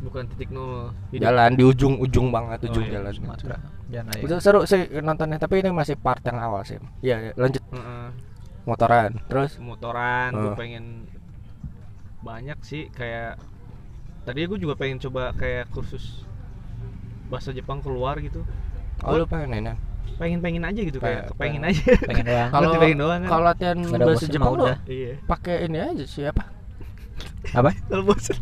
[0.00, 1.22] bukan titik nol hidup.
[1.22, 3.12] Jalan di ujung-ujung banget Oh, ujung iya, jalan.
[3.14, 3.56] Sumatera
[4.16, 6.78] Itu seru sih nontonnya, tapi ini masih part yang awal sih.
[7.00, 8.06] Iya, iya, lanjut Heeh.
[8.64, 9.10] motoran.
[9.26, 10.56] Terus motoran gue Oh.
[10.56, 11.04] pengen
[12.20, 13.40] banyak sih kayak
[14.22, 16.24] tadi gue juga pengen coba kayak kursus
[17.26, 18.42] bahasa Jepang keluar gitu
[19.00, 19.72] oh lu pengen ini.
[20.16, 21.72] pengen pengen aja gitu kayak Pe- pengen pengen.
[21.72, 23.28] aja pengen doang Kalau pengen doang kan.
[23.28, 24.76] kalau latihan bahasa Jepang udah.
[24.84, 26.42] iya pakai ini aja siapa?
[27.50, 28.36] apa kalau bosan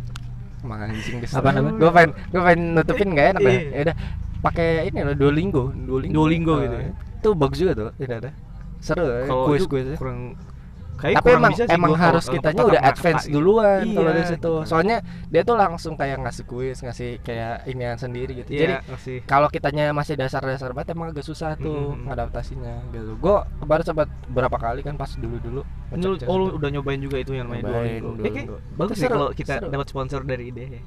[0.59, 1.79] Emang anjing Apa namanya?
[1.79, 3.53] Gue pengen gue pengen nutupin gak enak dah.
[3.55, 3.63] Iya.
[3.71, 3.97] Ya udah
[4.39, 6.15] pakai ini loh Duolingo, Duolingo.
[6.19, 6.91] Duolingo Eh, gitu ya.
[7.15, 8.31] Itu bagus juga tuh, tidak ada.
[8.79, 10.35] Seru ya, kalau kuis itu kuis kurang
[10.99, 14.35] kayak Tapi emang emang harus kitanya udah advance duluan Iya, kalau di situ.
[14.35, 14.53] gitu.
[14.67, 14.97] Soalnya
[15.31, 18.51] dia tuh langsung kayak ngasih kuis, ngasih kayak inian sendiri gitu.
[18.51, 22.11] Iya, Jadi kalau kitanya masih dasar-dasar banget emang agak susah tuh Mhm.
[22.11, 23.15] ngadaptasinya gitu.
[23.17, 25.63] Gue kemarin sempat berapa kali kan pas dulu-dulu.
[25.89, 28.55] Ini lu- oh lu udah nyobain juga itu yang namanya Nyobain, Duolingo.
[28.59, 30.83] Eh, bagus sih kalau kita dapat sponsor dari ide.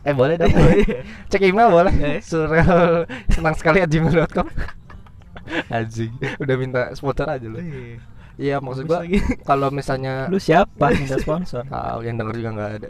[0.00, 0.48] Eh boleh dong.
[0.54, 1.00] Iya.
[1.26, 1.92] Cek email boleh.
[2.06, 2.20] Eh.
[2.20, 4.46] Surel senang sekali at gmail.com.
[5.68, 7.60] Anjing, udah minta sponsor aja lu.
[8.34, 8.58] Iya.
[8.58, 9.06] Maksud gua
[9.48, 12.88] kalau misalnya lu siapa minta sponsor tahu yang denger juga nggak ada.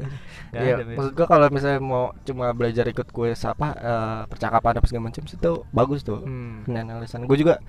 [0.55, 5.13] Iya, maksud gua kalau misalnya mau cuma belajar ikut kuis apa eh, percakapan apa segala
[5.13, 6.25] macam itu bagus tuh.
[6.25, 6.65] Hmm.
[6.65, 7.29] Penanalisan.
[7.29, 7.61] Gue juga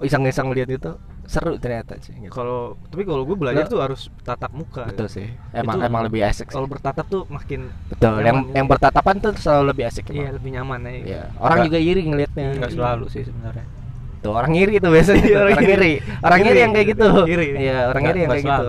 [0.00, 0.92] iseng-iseng lihat itu
[1.28, 2.14] seru ternyata sih.
[2.16, 2.32] Gitu.
[2.32, 4.88] Kalau tapi kalau gue belajar Lo- tuh harus tatap muka.
[4.88, 5.28] Betul sih.
[5.50, 6.50] Emang Itu- emang lebih asik.
[6.50, 8.22] Kalau bertatap tuh makin Betul.
[8.24, 8.54] Yang gitu.
[8.56, 10.06] yang bertatapan tuh selalu lebih asik.
[10.10, 10.90] iya lebih nyaman ya.
[10.90, 11.22] Iya.
[11.38, 12.46] Orang Nggak- juga iri ngelihatnya.
[12.62, 13.66] nggak selalu sih sebenarnya
[14.20, 15.72] Tuh orang iri tuh biasanya Iya, orang orang iri.
[15.72, 15.92] iri.
[16.20, 17.08] Orang iri yang kayak gitu.
[17.24, 17.46] Iri.
[17.56, 18.66] Iya, orang iri yang kayak gitu.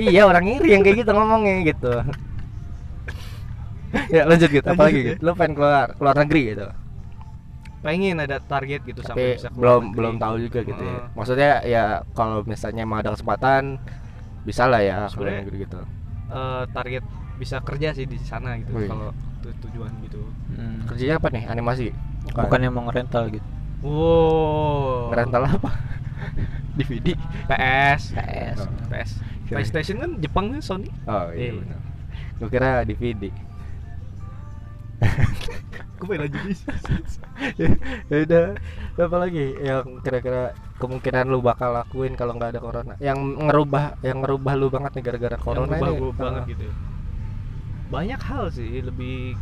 [0.00, 1.92] iya, orang iri yang kayak gitu ngomongnya gitu.
[4.14, 4.64] ya lanjut gitu.
[4.64, 5.04] Apalagi ya.
[5.12, 5.20] gitu.
[5.20, 6.66] Lu pengen keluar keluar negeri gitu.
[7.78, 9.96] pengen ada target gitu sampai Tapi bisa keluar belum negeri.
[9.96, 10.98] belum tahu juga gitu ya.
[11.14, 13.78] Maksudnya ya kalau misalnya emang ada kesempatan
[14.42, 15.78] bisa lah ya keluar negeri gitu.
[16.28, 17.04] Eh, target
[17.38, 20.20] bisa kerja sih di sana gitu kalau tu- tujuan gitu.
[20.52, 20.84] Hmm.
[20.88, 21.44] Kerjanya apa nih?
[21.46, 21.86] Animasi.
[22.28, 23.46] bukannya mau ngerental gitu
[23.80, 25.10] Wow.
[25.10, 25.70] Ngerental apa?
[26.78, 27.14] DVD.
[27.46, 28.02] PS.
[28.12, 28.58] PS.
[28.60, 29.10] Oh, PS.
[29.48, 30.90] PlayStation kan Jepang kan Sony.
[31.04, 31.52] Oh iya Iya.
[31.56, 31.80] benar.
[32.38, 33.22] Gue kira DVD.
[35.98, 36.42] Gue pengen lanjut
[37.58, 38.44] ya udah
[38.98, 44.22] apa lagi yang kira-kira kemungkinan lu bakal lakuin kalau nggak ada corona yang ngerubah yang
[44.22, 46.46] ngerubah lu banget nih gara-gara corona yang ini berubah banget Ah.
[46.46, 46.66] gitu.
[47.88, 49.34] Banyak hal sih lebih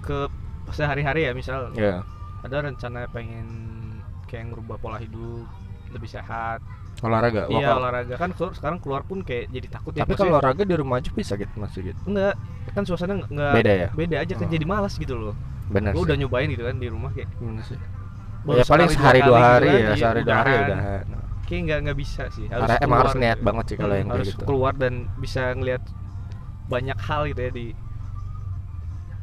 [0.00, 0.30] ke
[0.70, 2.06] sehari-hari ya misal ya
[2.40, 3.46] ada rencana pengen
[4.26, 5.46] kayak ngerubah pola hidup
[5.90, 6.60] lebih sehat.
[7.00, 8.14] Olahraga iya olahraga.
[8.14, 10.96] Kan keluar, sekarang keluar pun kayak jadi takut ya tapi maksudnya- kalau olahraga di rumah
[10.98, 12.00] aja bisa gitu masih gitu.
[12.04, 12.34] Enggak
[12.70, 13.88] kan suasana nggak- nggak Beda ya?
[13.90, 14.52] beda aja kan Oh.
[14.52, 15.34] jadi malas gitu loh.
[15.66, 16.02] Benar sih.
[16.02, 17.78] udah nyobain gitu kan di rumah kayak Bener sih?
[18.40, 20.78] Baru ya paling sekali, sehari dua hari gitu ya sehari dua hari udah
[21.44, 23.46] kayak nggak nggak bisa sih Karena emang harus niat gitu.
[23.46, 24.42] banget sih kalau Hmm, yang harus gitu.
[24.46, 25.82] keluar dan bisa ngelihat
[26.66, 27.66] banyak hal gitu ya di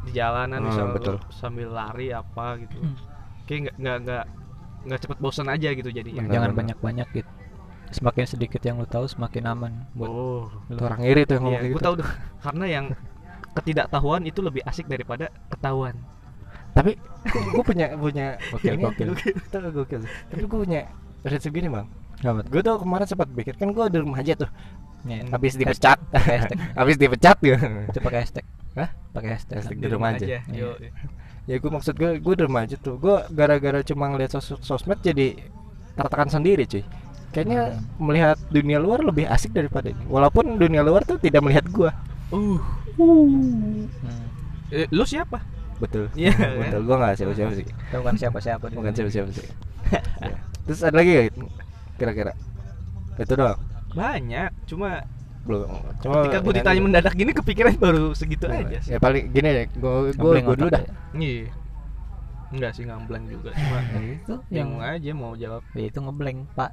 [0.08, 1.15] di jalanan Hmm, bisa betul.
[1.30, 2.76] sambil lari apa gitu.
[2.80, 2.96] Hmm.
[3.48, 4.24] kayak nggak nggak nggak
[4.88, 6.24] nggak cepet bosan aja gitu jadinya.
[6.24, 6.60] Benar, jangan benar.
[6.63, 7.32] banyak-banyak gitu.
[7.88, 10.48] Semakin sedikit yang lu tahu semakin aman buat oh.
[10.67, 10.80] lu.
[10.80, 11.88] Orang iri tuh yang ngomong iya kayak gue gitu.
[11.88, 12.10] tahu tuh.
[12.43, 12.86] Karena yang
[13.56, 15.96] ketidaktahuan itu lebih asik daripada ketahuan.
[16.76, 16.93] Tapi
[17.26, 19.08] gue punya punya Gokil, ini, gokil.
[19.15, 20.12] Itu gokil sih.
[20.30, 20.82] tapi gue punya
[21.24, 21.88] prinsip gini bang.
[22.52, 22.76] Gue tuh?
[22.84, 24.50] Kemarin sempat bikin kan gue di rumah aja tuh.
[25.08, 25.98] Nih, habis dipecat.
[26.76, 28.46] habis dipecat gitu itu pakai hashtag
[28.78, 28.90] Hah?
[29.18, 30.26] pakai hashtag Hashtag di rumah aja.
[30.26, 30.42] Iya.
[30.54, 30.70] yo.
[31.50, 33.02] ya gue maksud gue gue di rumah aja tuh.
[33.02, 35.34] Gue gara-gara cuma ngeliat sos sosmed jadi
[35.98, 36.86] tertekan sendiri cuy.
[37.34, 40.04] Kayaknya melihat dunia luar lebih asik daripada ini.
[40.08, 41.90] Walaupun dunia luar tuh tidak melihat gue
[42.32, 42.60] uh.
[42.98, 43.86] Hmm.
[44.74, 45.42] eh, lu siapa?
[45.78, 46.10] Betul.
[46.18, 46.82] Iya, betul.
[46.86, 47.66] gue nggak siapa siapa sih.
[47.66, 48.98] Itu bukan siapa-siapa bukan dunia.
[48.98, 49.46] siapa siapa sih.
[50.18, 50.36] Ya.
[50.68, 51.26] terus ada lagi gak
[51.96, 52.34] kira-kira.
[53.16, 53.56] Itu doang.
[53.96, 54.52] Banyak.
[54.68, 55.08] Cuma
[55.48, 55.70] belum.
[55.98, 58.92] Cuma ketika gue ditanya mendadak gini kepikiran baru segitu Nah, aja sih.
[58.92, 60.84] Ya paling gini deh gue gue gue dulu dah.
[60.84, 60.92] ya.
[61.18, 61.48] iya.
[62.48, 63.52] Enggak sih ngambleng juga.
[63.52, 65.64] Cuma Nah, itu yang aja mau jawab.
[65.72, 66.72] Ya itu ngeblank pak.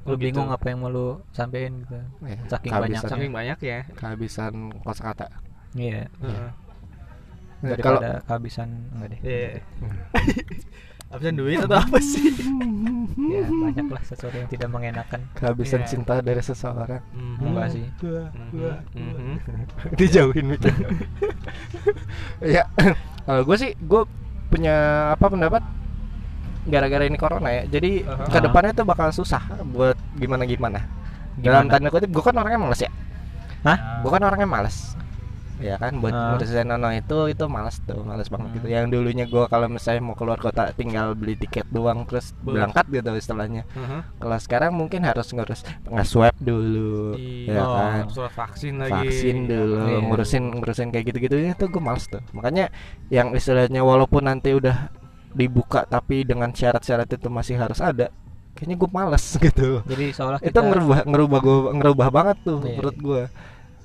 [0.00, 0.56] Oh, lu bingung gitu.
[0.56, 2.00] apa yang mau lu sampein gitu.
[2.22, 3.10] Ya, Saking kehabisan- banyaknya.
[3.12, 3.78] saking banyak ya.
[3.92, 5.28] Kehabisan kosakata.
[5.72, 6.08] Iya.
[6.18, 6.48] Heeh.
[7.60, 9.20] Nah, daripada kalau kehabisan enggak deh.
[9.22, 9.50] Iya.
[11.10, 12.30] Habisan duit atau apa sih?
[13.30, 15.88] ya banyak lah sesuatu yang tidak mengenakan kehabisan Iya.
[15.88, 17.42] cinta dari seseorang Mhm.
[17.44, 18.74] enggak sih Mhm.
[18.90, 19.34] Mhm.
[19.94, 20.62] dijauhin Mik.
[22.42, 22.66] ya
[23.22, 24.02] kalau gue sih gue
[24.48, 24.76] punya
[25.14, 25.62] apa pendapat
[26.66, 28.26] gara-gara ini corona ya jadi Aha.
[28.26, 30.80] ke depannya tuh bakal susah buat gimana gimana
[31.38, 32.90] dalam tanda kutip gue kan orangnya males ya
[33.62, 34.02] Hah?
[34.02, 34.98] gue kan orangnya males
[35.60, 36.32] ya kan buat Ah.
[36.32, 38.56] ngurusin nono itu itu males tuh males banget Hmm.
[38.56, 42.56] gitu yang dulunya gue kalau misalnya mau keluar kota tinggal beli tiket doang terus Be-
[42.56, 44.18] berangkat gitu istilahnya Mhm.
[44.18, 48.92] kalau sekarang mungkin harus ngurus nge-swab dulu Iya, ya kan surat vaksin lagi.
[48.96, 49.98] vaksin dulu Iya.
[50.02, 52.72] ngurusin ngurusin kayak gitu-gitu itu gue males tuh makanya
[53.06, 54.88] yang istilahnya walaupun nanti udah
[55.30, 58.08] dibuka tapi dengan syarat-syarat itu masih harus ada
[58.52, 62.66] kayaknya gue males gitu jadi seolah itu kita ngerubah ngerubah gua ngerubah banget tuh Iya.
[62.72, 63.22] menurut gue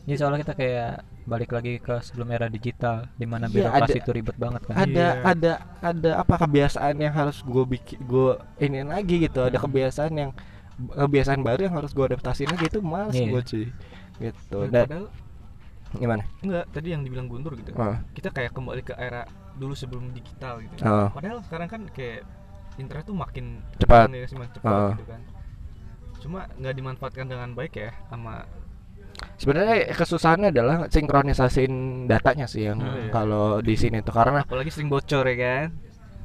[0.05, 0.93] jadi seolah kita kayak
[1.25, 4.85] balik lagi ke sebelum era digital di mana birokrasi ada- itu ribet banget kan ada
[4.87, 5.21] Iya.
[5.25, 9.65] ada ada apa kebiasaan yang harus gue bikin gue ini lagi gitu ada Hmm.
[9.65, 10.31] kebiasaan yang
[10.75, 13.25] kebiasaan baru yang harus gue adaptasi lagi itu males Iya.
[13.27, 13.65] gue cuy
[14.21, 15.05] gitu Dan dan padahal
[15.95, 17.71] gimana enggak tadi yang dibilang Guntur gitu.
[17.73, 17.95] Oh.
[18.11, 19.23] Kita kayak kembali ke era
[19.55, 20.83] dulu sebelum digital gitu.
[20.83, 21.07] Oh.
[21.09, 22.27] Padahal sekarang kan kayak
[22.75, 24.07] internet tuh makin Cepat.
[24.09, 24.91] ya, semakin cepat Oh.
[24.91, 25.21] gitu kan.
[26.19, 28.43] Cuma nggak dimanfaatkan dengan baik ya sama
[29.35, 33.11] Sebenarnya kesusahannya adalah sinkronisasiin datanya sih yang Oh, iya.
[33.11, 35.67] kalau di sini tuh karena apalagi sering bocor ya kan.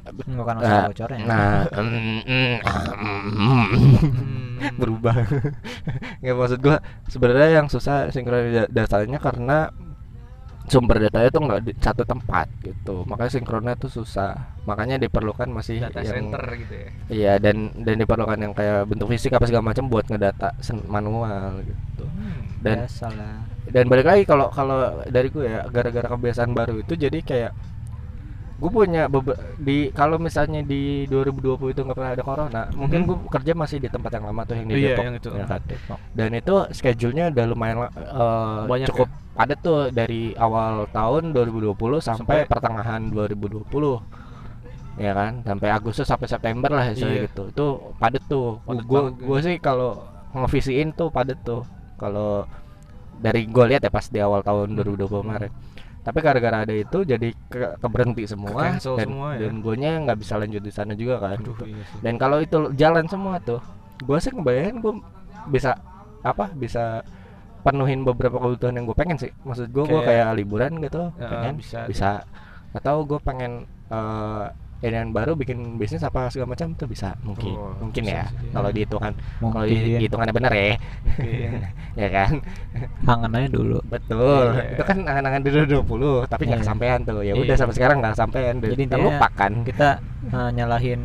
[0.01, 2.57] bukan Nah, masalah bocornya nah mm, mm,
[2.97, 3.65] mm,
[4.61, 4.77] Hmm.
[4.81, 5.13] berubah.
[6.21, 9.69] Nggak maksud gua sebenarnya yang susah sinkronis datanya karena
[10.71, 13.03] sumber datanya tuh nggak di satu tempat gitu.
[13.03, 14.55] Makanya sinkronnya tuh susah.
[14.63, 16.89] Makanya diperlukan masih data yang center gitu ya.
[17.11, 20.55] Iya dan dan diperlukan yang kayak bentuk fisik apa segala macam buat ngedata
[20.87, 22.07] manual gitu.
[22.07, 22.39] Hmm.
[22.63, 27.19] Dan biasalah dan balik lagi kalau kalau dari gue ya gara-gara kebiasaan baru itu jadi
[27.21, 27.51] kayak
[28.61, 29.09] gue punya
[29.57, 33.07] di kalau misalnya di 2020 itu nggak pernah ada corona mungkin Mhm.
[33.07, 35.29] gue kerja masih di tempat yang lama tuh yang di Iya, Depok yang itu.
[35.31, 35.61] ya kan?
[35.65, 35.97] Depok.
[36.13, 42.45] dan itu schedule-nya udah lumayan eh, Banyak cukup padat tuh dari awal tahun 2020 sampai,
[42.45, 43.97] Sampai- pertengahan 2020
[44.95, 47.25] ya kan sampai Agustus sampai September lah Iya.
[47.25, 47.65] gitu itu
[47.97, 52.45] padat tuh gue gue sih kalau ngevisiin tuh padat tuh kalau
[53.17, 55.51] dari gue lihat ya pas di awal tahun 2020 kemarin
[56.01, 59.39] tapi gara-gara ada itu jadi ke, keberhenti semua Ke-cancel dan semua ya?
[59.45, 61.99] dan gue nggak bisa lanjut di sana juga kan Aduh, iya sih.
[62.01, 63.61] dan kalau itu jalan semua tuh
[64.01, 64.93] gue sih ngebayangin gue
[65.47, 65.77] bisa
[66.21, 67.05] apa bisa
[67.61, 71.53] penuhin beberapa kebutuhan yang gue pengen sih maksud gue gue Kayak- liburan gitu Ya, pengen
[71.61, 71.85] bisa.
[71.85, 72.09] bisa
[72.73, 74.49] atau gue pengen ini
[74.83, 78.49] yang baru bikin bisnis apa segala macam tuh bisa mungkin Oh, mungkin bisa ya sih.
[78.49, 79.99] kalau dihitungan kalau di- Mungkin.
[79.99, 80.73] dihitungannya bener ya
[81.05, 81.51] Mungkin.
[82.01, 82.31] ya kan
[83.05, 84.73] angan aja dulu betul Iya.
[84.73, 85.77] itu kan angan-angan di 20
[86.25, 86.65] tapi nggak Iya.
[86.65, 87.55] kesampaian tuh ya udah Iya.
[87.55, 89.89] sampai sekarang nggak kesampaian dan Jadi terlupakan kita
[90.27, 91.01] eh, nyalahin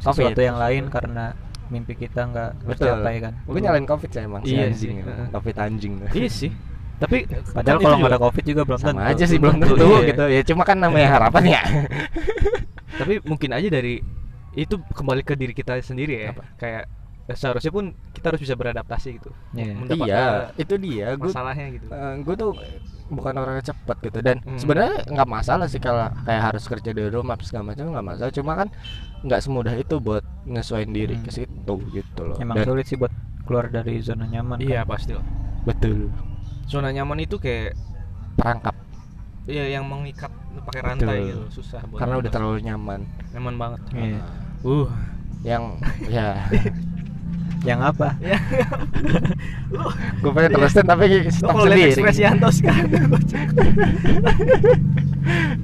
[0.00, 0.10] Covid.
[0.26, 1.24] sesuatu yang lain karena
[1.68, 5.00] mimpi kita nggak betul tercapai kan gue nyalain covid saya emang si Iya anjing sih.
[5.00, 5.12] itu.
[5.30, 6.50] covid anjing Iya sih.
[6.98, 7.16] Tapi
[7.56, 9.72] padahal kan kalau nggak ada juga- covid juga belum sama tentu aja sih belum tentu,
[9.72, 10.08] tentu iya.
[10.10, 11.62] gitu ya cuma kan namanya harapan ya
[12.92, 14.02] tapi mungkin aja dari
[14.52, 16.42] itu kembali ke diri kita sendiri ya Apa?
[16.56, 16.82] kayak
[17.24, 19.72] eh, seharusnya pun kita harus bisa beradaptasi gitu Iya.
[19.72, 21.86] Mendapat- iya eh, itu dia gue masalahnya gitu
[22.20, 22.50] gue tuh
[23.08, 24.54] bukan orang yang cepat gitu dan Hmm.
[24.54, 28.30] sebenarnya nggak masalah sih kalau kayak harus kerja di rumah apa segala macam nggak masalah
[28.30, 28.68] cuma kan
[29.20, 31.24] nggak semudah itu buat nyesuaiin diri Hmm.
[31.24, 33.10] ke situ gitu loh emang dan sulit sih buat
[33.42, 34.94] keluar dari zona nyaman iya kan?
[34.94, 35.26] pasti lah
[35.62, 36.06] betul
[36.66, 37.74] zona nyaman itu kayak
[38.32, 38.74] perangkap
[39.46, 40.28] iya yang mengikat
[40.66, 41.28] pakai rantai Betul.
[41.28, 43.00] gitu susah buat karena udah terlalu nyaman.
[43.32, 43.80] Nyaman banget.
[43.94, 44.20] Iya.
[44.66, 44.88] uh.
[45.40, 45.62] Yang
[46.06, 46.28] ya.
[47.60, 48.08] Yang apa?
[50.24, 51.92] Gue pengen terusin tapi stop kalau lihat sendiri.
[51.92, 52.88] ekspresi Yanto sekarang.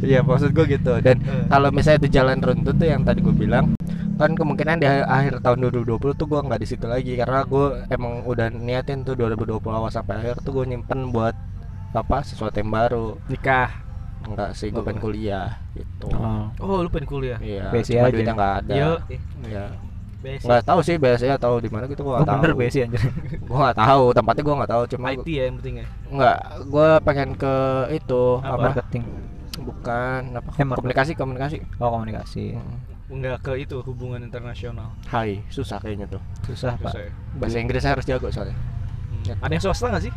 [0.05, 0.93] Iya maksud gue gitu.
[1.01, 1.49] Dan Eh.
[1.49, 3.73] kalau misalnya itu jalan runtut tuh yang tadi gue bilang
[4.17, 7.17] kan kemungkinan di akhir tahun 2020 tuh gue nggak di situ lagi.
[7.17, 11.33] Karena gue emang udah niatin tuh 2020 awal sampai akhir tuh gue nyimpen buat
[11.97, 13.17] apa sesuatu yang baru.
[13.27, 13.71] Nikah.
[14.27, 14.85] Enggak sih gue Oh.
[14.85, 16.09] pengen kuliah gitu.
[16.11, 16.51] Oh.
[16.59, 17.39] oh lu pengen kuliah?
[17.39, 18.15] Iya BSI cuma aja.
[18.15, 18.73] duitnya nggak ada.
[18.75, 18.91] Yo
[19.47, 19.65] iya.
[20.17, 22.41] Basic nggak tahu sih biasanya atau di mana gitu gue Oh, nggak tahu.
[22.43, 23.01] Bener BSI anjir.
[23.47, 25.87] Gue nggak tahu tempatnya gue nggak tahu cuma IT ya yang penting ya?
[26.11, 27.55] Nggak gue pengen ke
[27.95, 28.23] itu.
[28.43, 28.49] Apa?
[28.51, 29.05] apa, marketing.
[29.57, 30.51] Bukan apa?
[30.59, 31.57] Eh, komunikasi komunikasi.
[31.79, 32.45] Oh komunikasi.
[32.59, 32.79] Hmm.
[33.07, 34.91] nggak ke itu hubungan internasional.
[35.07, 36.19] Hai susah kayaknya tuh.
[36.43, 36.91] Susah pak.
[36.99, 37.07] ya?
[37.39, 38.59] bahasa Inggris saya harus jago soalnya.
[38.59, 39.23] Hmm.
[39.23, 39.35] Ya.
[39.39, 40.15] ada yang swasta nggak sih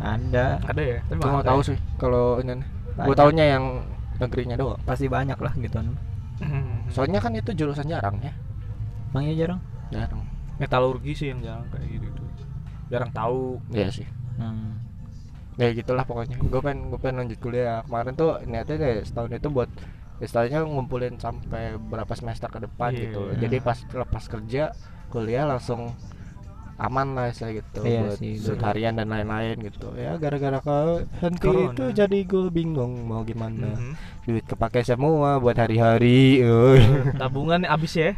[0.00, 0.58] ada.
[0.62, 0.98] Ada ya?
[1.06, 1.68] Tapi nggak tahu ya.
[1.70, 2.62] sih kalau ini
[2.94, 3.64] gue taunya yang
[4.16, 4.80] negerinya doang.
[4.82, 5.78] Pasti banyak lah gitu
[6.34, 6.90] Hmm.
[6.90, 8.34] soalnya kan itu jurusan jarang ya.
[9.14, 9.60] Emang iya jarang?
[9.94, 10.22] Jarang.
[10.58, 12.22] Metalurgi sih yang jarang kayak gitu gitu
[12.90, 13.62] jarang tahu.
[13.70, 14.06] Iya sih.
[14.38, 14.82] Hmm.
[15.54, 16.34] ya gitulah pokoknya.
[16.42, 17.86] Gue pengen gue pengen lanjut kuliah.
[17.86, 19.70] Kemarin tuh niatnya deh setahun itu buat
[20.18, 23.00] istilahnya ngumpulin sampai berapa semester ke depan Iya.
[23.06, 23.20] gitu.
[23.38, 24.74] Jadi pas lepas kerja
[25.10, 25.94] kuliah langsung
[26.76, 28.58] aman lah saya gitu Iya buat sih, bener.
[28.64, 30.78] harian dan lain-lain gitu ya gara-gara ke
[31.20, 31.70] henti Corona.
[31.70, 33.92] itu jadi gue bingung mau gimana Mhm.
[34.24, 36.82] duit kepake semua buat hari-hari euy.
[37.14, 38.10] tabungan abis ya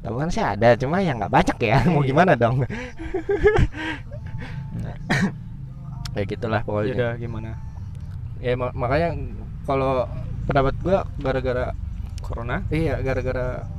[0.00, 2.08] tabungan sih ada cuma ya nggak banyak ya mau Iya.
[2.10, 2.56] gimana dong
[6.12, 7.50] ya gitulah ya pokoknya udah gimana
[8.38, 9.08] ya ma- makanya
[9.64, 10.04] kalau
[10.44, 11.72] pendapat gua gara-gara
[12.20, 13.73] corona iya gara-gara eh,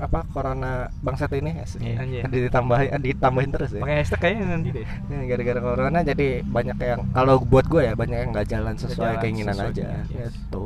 [0.00, 1.80] apa corona bangsat ini asik.
[1.84, 1.96] Iya.
[2.00, 2.22] Anjir.
[2.48, 3.82] ditambahin ditambahin terus ya.
[3.84, 4.86] Pakai hashtag kayaknya nanti deh.
[4.88, 9.20] Ya, gara-gara corona jadi banyak yang kalau buat gue ya banyak yang nggak jalan sesuai
[9.20, 9.84] jalan keinginan sesuai aja.
[9.84, 10.32] keinginan, yes.
[10.32, 10.62] gitu.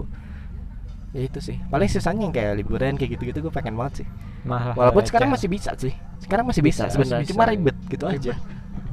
[1.15, 1.57] Ya itu sih.
[1.71, 4.07] Paling sisanya yang kayak liburan kayak gitu-gitu gue pengen banget sih.
[4.47, 5.11] Mahal walaupun receh.
[5.11, 5.93] sekarang masih bisa sih.
[6.23, 7.27] Sekarang masih bisa, Bisa, sebenarnya.
[7.29, 8.33] cuma ribet gitu aja.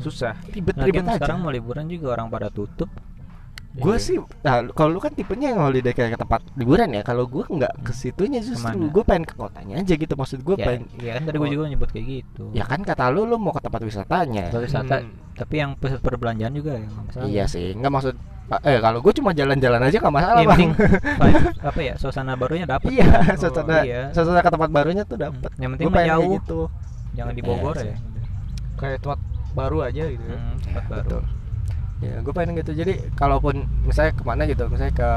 [0.01, 0.33] Susah.
[0.49, 1.17] Ribet Lagian ribet aja.
[1.21, 2.89] sekarang mau liburan juga orang pada tutup
[3.73, 4.03] gue Iya.
[4.03, 7.01] sih nah kalau lu kan tipenya yang holiday kayak ke tempat liburan ya.
[7.01, 8.67] Kalau gue nggak ke situnya justru.
[8.85, 10.11] Gue pengen ke kotanya aja gitu.
[10.11, 12.51] Maksud gue ya, pengen ya kan tadi gue juga nyebut kayak gitu.
[12.51, 14.49] Ya kan kata lu lu mau ke tempat wisatanya.
[14.49, 15.15] Tempat wisata Hmm.
[15.33, 17.25] tapi yang pusat perbelanjaan juga ya nggak masalah.
[17.25, 18.15] Iya sih nggak maksud
[18.51, 20.71] eh kalau gue cuma jalan-jalan aja nggak masalah yang bang.
[21.71, 24.01] apa ya suasana barunya dapat iya Oh, suasana iya.
[24.11, 26.31] suasana ke tempat barunya tuh dapat Hmm, yang penting Gua jauh.
[26.35, 26.61] gitu.
[27.11, 27.87] Jangan di Iya Bogor sih.
[27.87, 27.97] ya.
[28.75, 29.19] Kayak tempat
[29.51, 30.35] baru aja gitu ya.
[30.35, 30.99] hmm, tempat baru.
[31.07, 31.23] betul
[32.01, 35.09] ya gue pengen gitu jadi kalaupun misalnya ke mana gitu misalnya ke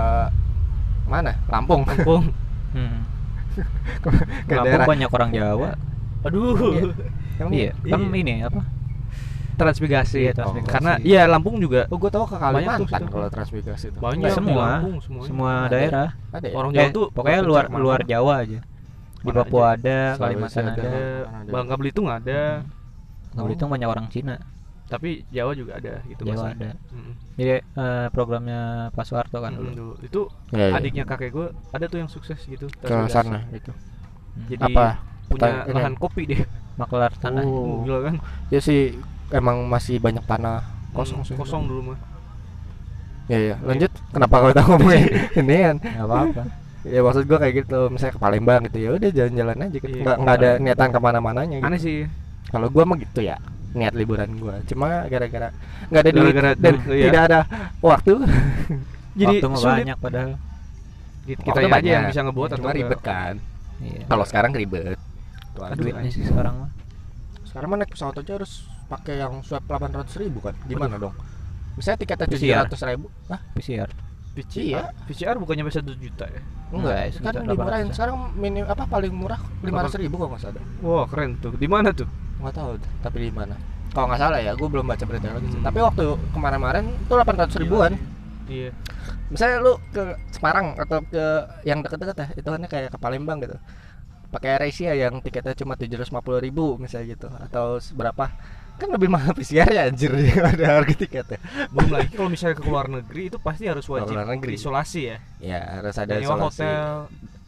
[1.05, 2.29] mana Lampung Lampung
[2.77, 2.99] hmm.
[4.45, 5.71] ke Lampung daerah banyak orang Jawa
[6.23, 6.93] aduh Iya.
[7.35, 8.21] Emang iya kan Iya.
[8.21, 8.61] ini apa
[9.55, 10.71] transmigrasi Iya, transmigrasi.
[10.73, 13.11] karena iya Lampung juga Oh, gue tahu ke Banyak Kalimantan situ.
[13.11, 13.99] kalau transmigrasi itu.
[13.99, 14.67] banyak semua.
[14.79, 15.71] Lampung semuanya semua Ada.
[15.71, 16.55] daerah Ada ya?
[16.55, 18.01] orang Eh, Jawa tuh pokoknya luar cek luar.
[18.05, 19.75] Jawa aja di Mana Papua aja.
[19.75, 20.83] ada Kalimantan ada.
[21.25, 21.51] ada.
[21.51, 22.41] Bangka Belitung ada
[23.31, 24.37] Nggak Belitung banyak orang Cina
[24.95, 26.71] tapi Jawa juga ada gitu Jawa bahasanya.
[26.71, 27.13] ada Mm.
[27.35, 28.61] jadi eh, programnya
[28.95, 30.21] Pak Soeharto kan Mm, dulu itu
[30.55, 30.75] Iya, iya.
[30.79, 33.75] adiknya kakek gue ada tuh yang sukses gitu ke sana gitu.
[33.75, 34.47] Hmm.
[34.47, 34.87] jadi Apa?
[35.27, 35.75] punya Tan- ini.
[35.75, 36.45] lahan kopi dia
[36.79, 37.83] maklar tanah Oh.
[37.83, 38.15] gila kan
[38.49, 38.95] Ya sih
[39.31, 40.63] emang masih banyak tanah
[40.95, 41.35] kosong Mm, sih.
[41.35, 41.99] kosong dulu mah
[43.25, 43.89] Ya ya, lanjut.
[44.13, 45.09] Kenapa kau tahu ngomongin
[45.41, 45.77] ini kan?
[45.81, 46.43] nggak apa-apa
[46.85, 49.89] Ya maksud gua kayak gitu, misalnya ke Palembang gitu ya udah jalan-jalan aja gitu.
[49.89, 51.65] Iya, Nggak nggak ada niatan ke mana-mananya gitu.
[51.65, 51.99] aneh sih
[52.53, 53.41] Kalau gua mah gitu ya
[53.75, 54.63] niat liburan gua.
[54.65, 55.51] Cuma gara-gara
[55.91, 57.05] nggak ada duit Gara-gara dan duit, iya.
[57.11, 57.41] tidak ada
[57.83, 58.13] waktu.
[59.21, 60.31] jadi waktu sulit banyak padahal
[61.25, 61.93] kita Waktu aja banyak.
[61.93, 63.35] yang bisa ngebuat atau ribet kan.
[63.81, 64.97] iya Kalau sekarang ribet.
[65.55, 65.75] Tuh aja.
[65.75, 66.71] duitnya sih sekarang mah
[67.47, 68.53] Sekarang mah naik pesawat aja harus
[68.85, 70.55] pakai yang swab 800 ribu kan?
[70.67, 71.15] Gimana dong?
[71.75, 72.67] Misalnya tiketnya PCR.
[72.71, 73.91] 700 ribu, ah PCR
[74.35, 76.43] PCR PCR bukannya bisa 1 juta ya
[76.75, 77.95] Enggak, enggak, kan dimurahin 800.
[77.95, 81.95] sekarang minim apa paling murah 500 ribu kalau nggak salah wah keren tuh di mana
[81.95, 82.11] tuh
[82.45, 83.57] nggak tahu tapi di mana.
[83.95, 85.59] Kalau nggak salah ya gue belum baca berita lagi sih.
[85.59, 85.67] Hmm.
[85.67, 86.05] tapi waktu
[86.37, 87.93] kemarin-kemarin itu 800 ribuan.
[88.45, 88.71] Iya
[89.33, 91.25] misalnya lu ke Semarang atau ke
[91.65, 93.57] yang deket-deket ya itu kan kayak ke Palembang gitu.
[94.31, 96.11] Pakai AirAsia yang tiketnya cuma 750
[96.43, 97.29] ribu misalnya gitu.
[97.31, 98.31] Atau berapa
[98.75, 100.11] kan lebih mahal PCR ya anjir
[100.51, 101.39] ada harga tiketnya
[101.71, 104.59] belum lagi kalau misalnya ke luar negeri itu pasti harus wajib luar negeri.
[104.59, 105.17] isolasi ya.
[105.39, 106.67] Ya harus ada Dan isolasi.
[106.67, 106.95] hotel.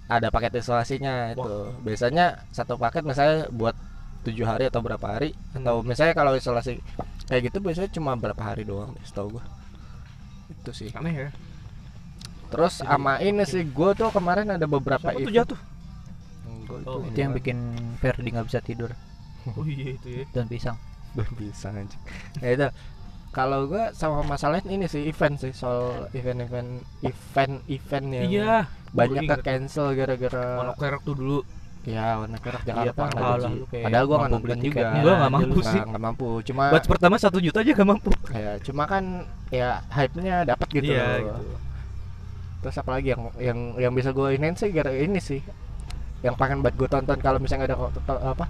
[0.06, 1.54] Ada paket isolasinya itu.
[1.82, 3.74] Biasanya satu paket misalnya buat
[4.26, 5.86] tujuh hari atau berapa hari atau Hmm.
[5.86, 6.82] misalnya kalau isolasi
[7.26, 9.44] kayak gitu biasanya cuma berapa hari doang deh, setahu gua.
[10.50, 10.90] Itu sih.
[10.92, 11.28] Aneh ya.
[12.46, 15.60] Terus Jadi- sama ini sih gua tuh kemarin ada beberapa siapa event jatuh?
[16.46, 17.58] Enggak, itu Oh, itu yang bikin
[17.98, 18.90] Ferdi nggak bisa tidur.
[19.54, 20.24] Oh iya itu ya.
[20.34, 20.78] Dan pisang.
[21.14, 22.02] Belum bisa anjing.
[22.38, 22.68] Ya itu.
[23.30, 28.54] Kalau gua sama masalah ini sih event sih soal event-event event-event yang iya.
[28.90, 31.38] Banyak ke cancel gara-gara Mono kerek tuh dulu
[31.86, 34.86] ya warna kerak Iya, Jakarta parah nggak lah, lu kayak padahal gua nggak nonton juga.
[34.98, 35.80] Gua nggak mampu sih.
[35.86, 36.28] nggak mampu.
[36.42, 38.10] Cuma batch pertama satu juta aja gak mampu.
[38.34, 39.04] Ya cuma kan
[39.54, 41.42] ya hype-nya dapat gitu iya gitu.
[42.66, 45.38] Terus apalagi yang yang yang bisa gue inin sih gara ini sih.
[46.26, 48.46] Yang pengen buat gue tonton kalau misalnya nggak ada apa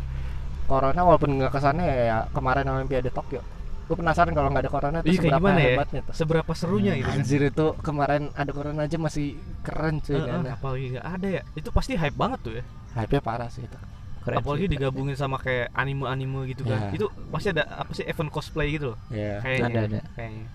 [0.67, 3.45] corona walaupun nggak ke sana ya, ya kemarin Olimpiade Tokyo
[3.87, 5.71] gue penasaran kalau nggak ada corona tuh Iya, seberapa gimana ya?
[5.79, 6.13] hebatnya tuh.
[6.19, 7.07] Seberapa serunya Hmm, itu?
[7.07, 9.27] Kan anjir itu kemarin ada corona aja masih
[9.63, 10.51] keren cuy Heeh, Nana.
[10.59, 11.43] apalagi nggak ada ya.
[11.55, 12.65] Itu pasti hype banget tuh ya.
[12.99, 13.79] Hype-nya parah sih itu.
[14.27, 14.73] Keren apalagi sih.
[14.75, 16.91] digabungin sama kayak anime-anime gitu kan.
[16.91, 16.99] Iya.
[16.99, 18.99] itu pasti ada apa sih event cosplay gitu loh.
[19.09, 20.01] Ya kayaknya Ada, ada.
[20.19, 20.47] kayaknya.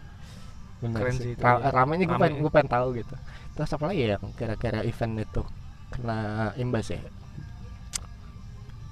[0.82, 3.16] Bener keren sih, sih itu, Ra- ramenya gue pengen gue pengen tahu gitu.
[3.56, 5.42] Terus apa lagi yang kira-kira event itu
[5.90, 6.20] kena
[6.60, 7.00] imbas ya?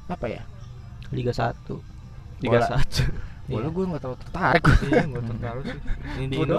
[0.08, 0.42] Apa ya?
[1.12, 1.76] Liga 1
[2.40, 2.68] tiga Bola.
[2.72, 3.04] satu
[3.50, 3.70] bola Iya.
[3.72, 5.80] gue nggak tahu tertarik iya nggak tertaruh sih
[6.16, 6.56] ini di Indo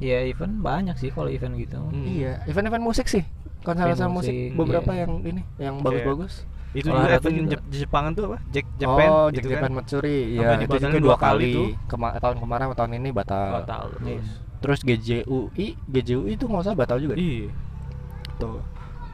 [0.00, 2.02] ya event banyak sih kalau event gitu Hmm.
[2.02, 3.22] Iya, event-event musik sih.
[3.62, 5.06] Konser-konser musik musik, beberapa iya.
[5.06, 6.42] yang ini, yang bagus-bagus.
[6.72, 7.50] itu juga Olahraga event juga.
[7.52, 10.18] Jep- Jepangan tuh apa Jack Japan oh, gitu Jack kan Japan Matsuri.
[10.18, 11.52] Sampai Iya, itu juga dua kali kali.
[11.52, 11.66] tuh.
[11.86, 13.48] Kema- tahun kemarin sama tahun ini batal.
[13.54, 14.18] batal Iya.
[14.58, 17.14] terus Terus GJUI, GJUI itu nggak usah batal juga.
[17.14, 17.46] iya
[18.36, 18.58] Tuh.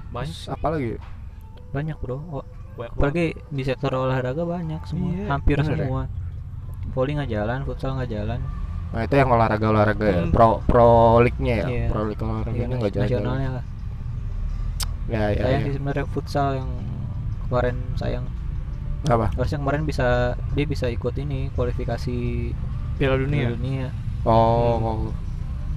[0.08, 0.90] banyak Terus apa lagi
[1.68, 2.44] banyak bro oh,
[2.78, 6.08] apalagi di sektor olahraga banyak semua Iya, hampir bener ya?
[6.90, 8.40] Volley nggak jalan futsal nggak jalan.
[8.88, 10.16] Nah itu yang olahraga olahraga ya?
[10.20, 10.32] Hmm.
[10.32, 10.88] pro pro
[11.20, 11.66] league-nya ya?
[11.66, 11.86] Iya.
[11.88, 13.04] pro league Iya, olahraganya nggak jalan.
[13.06, 13.64] nasionalnya lah.
[15.08, 15.66] Ya ya, sayang ya.
[15.66, 16.70] sih sebenarnya futsal yang
[17.44, 18.24] kemarin sayang.
[19.06, 19.26] Apa?
[19.32, 20.06] Harusnya kemarin bisa
[20.52, 22.16] dia bisa ikut ini kualifikasi
[22.96, 23.46] Piala Piala dunia.
[23.50, 23.88] Dunia
[24.24, 24.80] oh Hmm.
[24.82, 25.14] gua-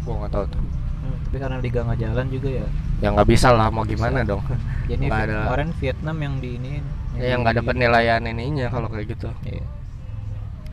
[0.01, 0.61] gua nggak tahu tuh.
[1.01, 2.67] Hmm, tapi karena liga nggak jalan juga ya.
[2.99, 4.41] Ya nggak bisa lah mau gimana dong.
[4.85, 6.71] Jadi ada- kemarin Vietnam yang di ini
[7.15, 9.29] ya yang nggak ada penilaian ininya kalau kayak gitu.
[9.43, 9.63] Iya.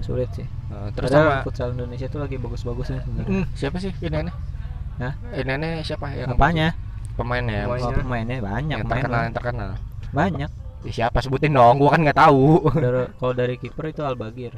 [0.08, 0.48] Sulit sih.
[0.72, 3.28] Nah, terus terus sama futsal Indonesia tuh lagi bagus-bagusnya sebenarnya.
[3.28, 4.32] Hmm, siapa sih ini
[4.98, 5.12] Hah?
[5.36, 6.72] ini siapa yang apanya?
[7.14, 7.86] pemainnya Pemainnya.
[7.86, 9.70] oh, pemainnya banyak yang pemain terkenal yang terkenal.
[10.10, 10.50] Banyak.
[10.86, 12.70] Ya, siapa sebutin dong gua kan nggak tahu.
[12.72, 14.54] Dari- kalau dari kiper itu Albagir.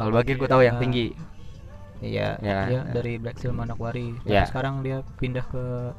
[0.00, 0.82] Albagir gua tahu yang Ah.
[0.82, 1.12] tinggi.
[2.00, 2.82] Iya Ya, dia ya.
[2.96, 4.16] dari Black Seal Manokwari.
[4.24, 4.48] Tapi Ya.
[4.48, 5.92] sekarang dia pindah ke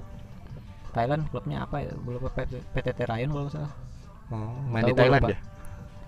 [0.92, 1.94] Thailand klubnya apa ya?
[1.94, 3.74] Gue lupa PT, PTT Ryan kalau nggak salah.
[4.32, 5.38] Oh, main Tahu di Thailand ya?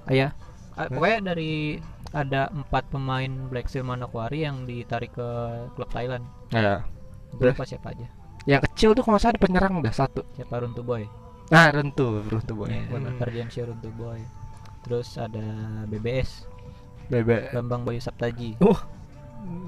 [0.03, 0.27] Ah, iya.
[0.73, 1.77] Ah, pokoknya dari
[2.13, 5.27] ada empat pemain Black Seal Manokwari yang ditarik ke
[5.73, 6.23] klub Thailand.
[6.49, 6.85] Ya.
[7.33, 8.05] Lupa siapa aja?
[8.45, 10.21] Yang kecil tuh kalau salah ada penyerang udah satu.
[10.33, 10.61] Siapa?
[10.61, 11.09] Runtu Boy.
[11.49, 12.69] Nah rentu rentu boy.
[12.69, 13.17] Iya, Hmm.
[13.17, 14.21] Ferdiansyah Runtu Boy.
[14.81, 15.43] Terus ada
[15.85, 16.47] BBS
[17.05, 18.55] bebe Bambang Bayu Saptaji.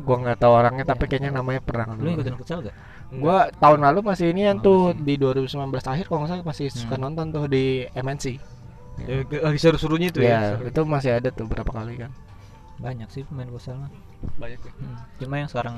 [0.01, 1.09] Gua nggak tahu orangnya tapi Ya.
[1.11, 2.75] kayaknya namanya pernah lu ikutin futsal gak?
[3.11, 5.03] gua tahun lalu masih ini yang Oh, tuh masih.
[5.03, 7.03] di 2019 akhir kalau nggak salah masih suka Hmm.
[7.05, 8.25] nonton tuh di MNC
[8.95, 12.11] Ya, lagi seru-serunya itu ya, ya, itu masih ada tuh berapa kali kan
[12.77, 13.91] banyak sih pemain futsal mah
[14.35, 14.71] banyak ya.
[14.75, 15.77] Hmm, Cuma yang sekarang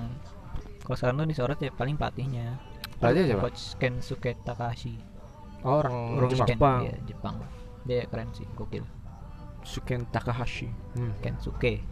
[0.82, 2.58] kalau sekarang tuh disorot ya paling pelatihnya.
[2.98, 3.42] Pelatih siapa?
[3.44, 4.98] Coach Kensuke Takahashi.
[5.62, 6.48] oh, orang, Orang Jepang.
[6.48, 6.80] Ken, Jepang.
[6.82, 7.36] Iya, Jepang.
[7.84, 8.84] Dia keren sih, gokil.
[9.62, 11.12] Suken Takahashi Hmm.
[11.20, 11.84] Kensuke.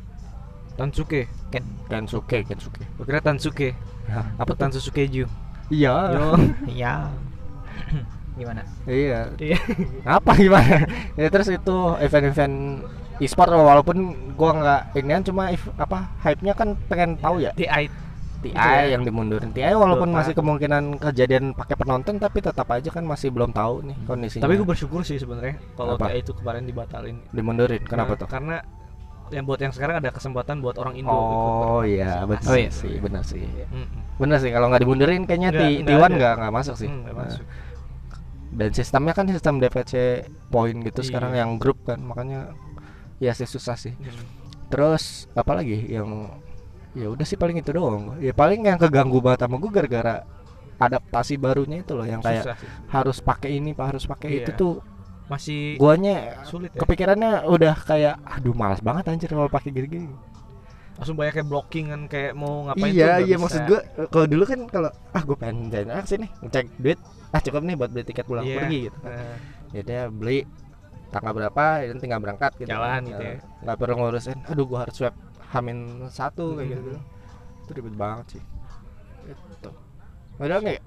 [0.75, 1.63] Tansuke Ken.
[1.87, 3.71] Kensuke Kensuke Gua kira Tansuke
[4.07, 5.23] Hah, apa Tansuke Ju
[5.69, 6.11] iya
[6.67, 7.07] Iya.
[8.35, 8.59] Gimana?
[8.83, 9.55] iya Iya.
[10.03, 10.83] apa gimana
[11.19, 12.83] ya terus itu event-event
[13.17, 13.97] e-sport walaupun
[14.33, 17.87] gua nggak inian cuma if- apa hype-nya kan pengen tahu ya TI
[18.37, 18.91] TI Itu ya.
[18.91, 20.17] yang dimundurin TI walaupun Dota.
[20.19, 24.53] masih kemungkinan kejadian pakai penonton tapi tetap aja kan masih belum tahu nih kondisinya tapi
[24.55, 25.97] gue bersyukur sih sebenarnya kalau?
[25.97, 28.57] TI itu kemarin dibatalin dimundurin kenapa Nah, tuh karena
[29.27, 32.69] yang buat yang sekarang ada kesempatan buat orang Indo oh iya benar Oh, iya.
[32.69, 33.89] sih benar sih Mm-mm.
[34.15, 37.09] benar sih kalau nggak dimundurin kayaknya Nggak- ti nggak Tiwan nggak nggak masuk sih nggak
[37.11, 37.43] Nah, masuk.
[38.51, 39.93] dan sistemnya kan sistem DPC
[40.47, 41.07] poin gitu Iya.
[41.09, 42.53] sekarang yang grup kan makanya
[43.17, 44.25] ya sih susah sih Hmm.
[44.67, 46.27] terus apa lagi yang
[46.91, 50.23] ya udah sih paling itu doang ya paling yang keganggu banget sama gue gara-gara
[50.75, 52.69] adaptasi barunya itu loh yang kayak Susah sih.
[52.89, 54.57] harus pakai ini pak harus pakai itu Iya.
[54.57, 54.73] tuh
[55.25, 60.11] masih guanya sulit ya kepikirannya udah kayak aduh malas banget anjir kalau pakai gini-gini
[60.95, 63.41] langsung banyak kayak blocking kan kayak mau ngapain tuh iya nggak iya bisa.
[63.41, 66.99] maksud gue kalau dulu kan kalau ah gue pengen jalan aksi nih ngecek duit
[67.29, 68.55] ah cukup nih buat beli tiket pulang Iya.
[68.57, 69.35] pergi gitu Nah,
[69.71, 70.39] ya dia beli
[71.15, 73.33] tanggal berapa dan tinggal berangkat gitu Jalan gitu ya.
[73.33, 75.15] Nah, nggak perlu ngurusin aduh gue harus swab
[75.47, 75.77] hamin
[76.09, 76.75] satu kayak Hmm.
[76.75, 76.91] gitu
[77.61, 78.43] itu ribet banget sih
[79.25, 79.69] itu
[80.37, 80.83] ada nggak ya?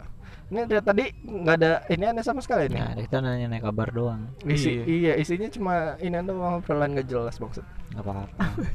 [0.48, 3.88] ini dari tadi nggak ada ini aneh sama sekali nih Nah, kita nanya naik kabar
[3.90, 4.32] doang.
[4.44, 4.84] isi Iya.
[4.86, 8.24] iya isinya cuma ini doang obrolan nggak jelas maksud Enggak apa-apa.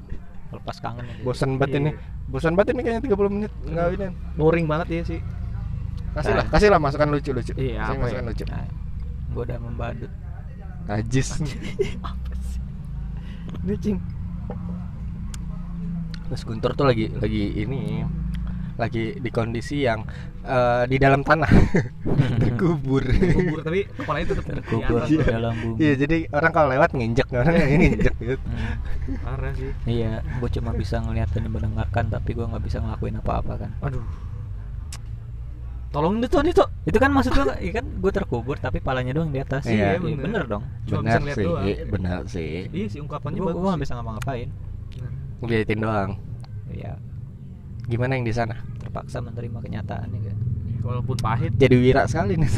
[0.54, 1.22] Lepas kangen aja.
[1.22, 1.80] bosan banget Iya.
[1.80, 1.92] ini
[2.28, 5.20] bosan banget ini kayaknya 30 menit nggak ini boring banget ya sih
[6.14, 6.52] kasih lah Nah.
[6.52, 8.30] kasih lah masukan lucu lucu Iya, Kasih apa masukan ya?
[8.30, 8.66] lucu Nah,
[9.32, 10.12] gua udah membadut.
[10.84, 11.30] Najis
[13.64, 13.98] ini cing
[16.24, 18.02] Terus Guntur tuh lagi lagi ini
[18.74, 20.02] lagi di kondisi yang
[20.42, 21.46] eh, di dalam tanah
[22.42, 23.06] terkubur.
[23.06, 25.30] kubur tapi kepalanya tetap Terkubur di di atas.
[25.30, 25.78] dalam bumi.
[25.78, 28.36] Iya jadi orang kalau lewat nginjek orang yang nginjek gitu.
[28.42, 29.22] Hmm.
[29.22, 33.54] parah sih Iya, gue cuma bisa ngeliat dan mendengarkan, tapi gue nggak bisa ngelakuin apa-apa
[33.62, 33.72] kan.
[33.80, 34.04] aduh
[35.94, 39.30] tolongin itu nih tuh Itu kan maksud gue, iya kan gue terkubur tapi palanya doang
[39.30, 39.64] di atas.
[39.64, 40.20] Iya, Iya, bener.
[40.20, 40.64] bener dong.
[40.84, 41.64] Cuma benar bisa ngeliat sih, doang.
[41.88, 42.50] benar sih.
[42.68, 43.80] iya sih ungkapannya Gue bagus sih.
[43.80, 44.50] bisa ngapa-ngapain.
[45.40, 46.10] Ngeliatin doang.
[46.68, 46.92] Iya,
[47.86, 48.56] Gimana yang di sana?
[48.80, 50.38] terpaksa menerima kenyataan ya kan.
[50.84, 52.50] walaupun pahit Jadi wira sekali nih.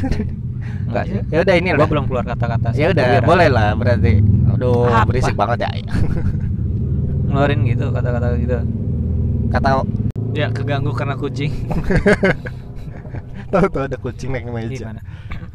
[0.90, 1.20] Enggak sih.
[1.30, 1.88] ya udah ini Gue lah.
[1.88, 2.68] belum keluar kata-kata.
[2.74, 4.18] Ya udah, boleh lah berarti.
[4.50, 5.06] Aduh, Apa?
[5.06, 5.70] berisik banget ya.
[7.28, 8.58] Ngeluarin gitu kata-kata gitu.
[9.46, 9.68] Kata
[10.34, 11.48] ya keganggu karena kucing
[13.50, 14.86] tahu tuh ada kucing naik meja.
[14.86, 15.00] Gimana?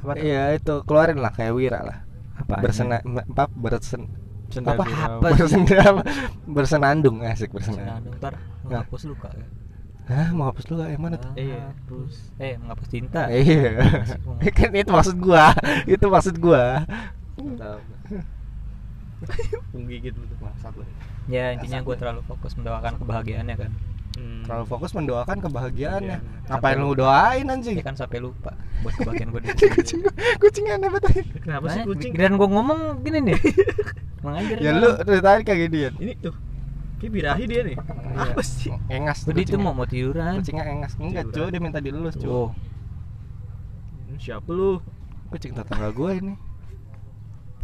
[0.02, 0.24] Apa tuh?
[0.24, 1.98] Iya itu keluarin lah kayak wira lah.
[2.40, 2.62] Apa?
[2.64, 4.08] Bersena apa bersen
[4.52, 5.64] apa apa bersen-
[6.44, 7.88] bersenandung asik bersenandung.
[7.88, 8.34] Senandung ntar
[8.68, 9.48] menghapus luka ya.
[10.12, 11.32] Hah, mau hapus dulu yang mana tuh?
[11.40, 11.72] Iya.
[11.72, 12.16] Menghapus.
[12.36, 13.32] Eh, menghapus cinta.
[13.32, 13.80] Iya.
[14.58, 15.56] kan itu maksud gua.
[15.88, 16.84] itu maksud gua.
[19.88, 20.84] gitu Maksud lu.
[21.30, 23.72] Ya intinya gue terlalu fokus mendoakan kebahagiaannya kan.
[24.12, 24.44] Hmm.
[24.44, 26.48] terlalu fokus mendoakan kebahagiaannya Iya.
[26.48, 28.52] ngapain lu doain anjing ya kan sampai lupa
[28.82, 29.42] buat kebagian gue
[29.72, 30.02] kucing
[30.38, 32.12] kucing aneh banget Kenapa sih kucing?
[32.12, 33.40] dan gue ngomong gini nih
[34.24, 36.36] mengajar ya lu dari tadi kayak ginian Ini tuh.
[37.00, 37.78] Kayak birahi dia nih.
[38.14, 38.70] Apa sih?
[38.86, 42.52] engas Tadi itu mau mau tiduran kucingnya engas enggak cuy dia minta dilulus cuy oh
[44.18, 44.78] Siapa lu?
[45.28, 46.36] kucing tetangga gua ini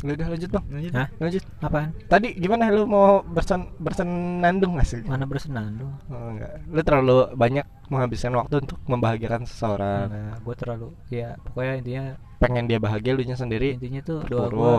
[0.05, 0.65] udah lanjut bang.
[0.69, 0.91] Lanjut.
[0.93, 1.07] Hah?
[1.17, 1.43] lanjut.
[1.57, 1.89] Apaan?
[2.05, 5.01] Tadi gimana lu mau bersen bersenandung gak sih?
[5.01, 10.05] Mana bersenandung oh, enggak lu terlalu banyak menghabiskan waktu untuk membahagiakan seseorang.
[10.13, 12.05] Enggak, gue terlalu ya pokoknya intinya
[12.37, 13.81] pengen dia bahagia lu nya sendiri.
[13.81, 14.73] Intinya tuh doa gue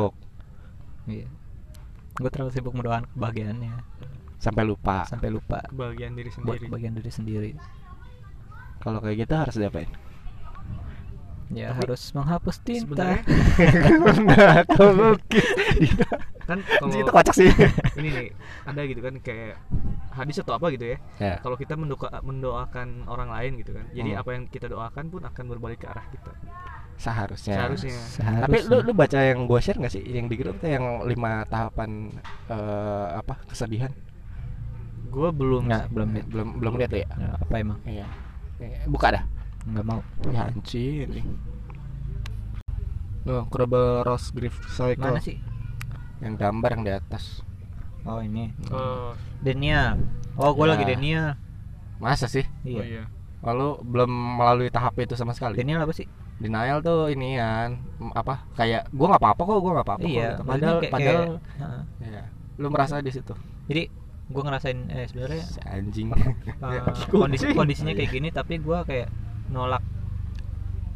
[1.10, 1.26] iya.
[2.18, 3.74] Gue terlalu sibuk mendoakan kebahagiaannya.
[4.38, 5.02] Sampai lupa.
[5.10, 5.66] Sampai lupa.
[5.66, 6.64] Kebahagiaan diri buat sendiri.
[6.70, 7.50] kebahagiaan diri sendiri.
[8.78, 9.90] Kalau kayak gitu harus diapain
[11.52, 11.72] ya.
[11.72, 12.84] Tapi harus menghapus tinta.
[12.84, 13.22] Sebenarnya
[14.28, 15.16] nah kalau
[16.48, 17.52] kan itu kalau kocak sih.
[18.00, 18.28] ini nih
[18.64, 19.60] ada gitu kan kayak
[20.16, 20.98] hadis atau apa gitu ya.
[21.20, 21.34] ya.
[21.44, 23.84] Kalau kita mendoa mendoakan orang lain gitu kan.
[23.92, 24.20] Jadi Hmm.
[24.24, 26.32] apa yang kita doakan pun akan berbalik ke arah kita.
[26.98, 27.54] seharusnya.
[27.54, 27.94] Seharusnya.
[28.42, 30.02] tapi lu lu baca yang gua share gak sih?
[30.02, 32.10] Yang di grup tuh yang lima tahapan
[32.50, 33.94] eh, apa kesedihan?
[35.06, 36.26] Gua belum nggak belum lihat.
[36.26, 37.06] belum belum lihat ya?
[37.06, 37.78] Ya, apa emang?
[37.86, 38.06] Iya.
[38.58, 39.37] Eh, buka dah
[39.68, 40.00] nggak mau.
[40.28, 41.08] Ya anjir
[43.22, 45.36] Loh, Crumble Rose Grief Cycle mana sih?
[46.18, 47.44] Yang gambar yang di atas.
[48.02, 48.56] Oh ini.
[48.68, 50.00] Oh, Denia.
[50.34, 50.70] Oh gue Ya.
[50.72, 51.36] lagi Denia.
[51.98, 52.46] Masa sih?
[52.62, 52.72] Iya.
[52.72, 53.04] iya Oh iya.
[53.38, 55.54] lalu belum melalui tahap itu sama sekali.
[55.54, 56.08] Denia apa sih?
[56.38, 57.82] Denial tuh ini kan
[58.14, 60.42] apa kayak gua nggak apa-apa kok gua nggak apa-apa iya kok, gitu.
[60.44, 61.82] padahal kayak- padahal kayak- Heeh.
[62.04, 62.22] iya.
[62.56, 63.34] lu merasa di situ.
[63.66, 63.82] Jadi
[64.28, 66.08] gue ngerasain eh sebenarnya anjing.
[66.14, 69.08] eh, kondisi kondisinya kayak gini tapi gue kayak
[69.48, 69.82] nolak.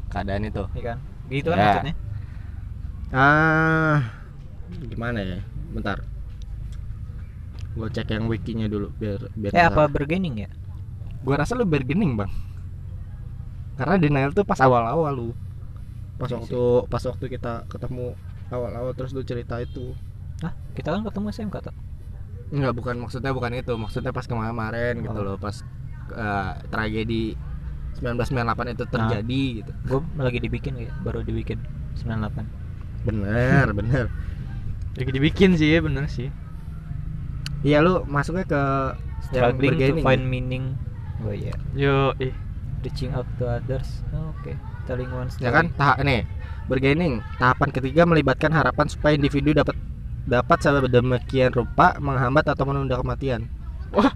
[0.08, 0.62] Keadaan itu.
[0.76, 0.98] Ya kan?
[1.28, 1.64] Gitu kan Ya.
[1.66, 1.94] maksudnya?
[3.12, 3.98] Ah
[4.88, 5.38] gimana ya?
[5.72, 6.00] Bentar.
[7.72, 10.50] Gua cek yang wikinya dulu biar biar eh apa bergening ya?
[11.24, 12.32] Gua rasa lu bargaining bang.
[13.76, 15.30] Karena denial tuh pas awal-awal lu.
[16.20, 16.60] Pas Iya waktu
[16.92, 18.12] pas waktu kita ketemu
[18.52, 19.96] awal-awal terus lu cerita itu.
[20.44, 21.74] Ah kita kan ketemu SMK tuh
[22.52, 23.72] Enggak bukan maksudnya bukan itu.
[23.72, 25.24] Maksudnya pas kemarin gitu Oh.
[25.24, 25.56] loh pas
[26.12, 27.32] eh, tragedi
[28.00, 29.72] 1998 itu terjadi gitu.
[29.88, 31.58] Gue lagi dibikin kayak baru dibikin
[32.00, 32.62] 98
[33.02, 34.04] bener bener.
[34.94, 36.30] Lagi dibikin sih ya bener sih.
[37.62, 38.62] iya lu masuknya ke
[39.30, 40.74] struggling to find meaning.
[41.22, 41.54] Oh iya.
[41.78, 42.34] Yo, eh
[42.82, 44.02] reaching out to others.
[44.10, 44.52] Oh, oke.
[44.90, 45.46] Telling one story.
[45.46, 45.70] ya kan?
[45.78, 46.26] Tahap ini
[46.66, 49.74] bargaining tahapan ketiga melibatkan harapan supaya individu dapat
[50.26, 53.50] dapat sedemikian rupa menghambat atau menunda kematian.
[53.92, 54.08] Oh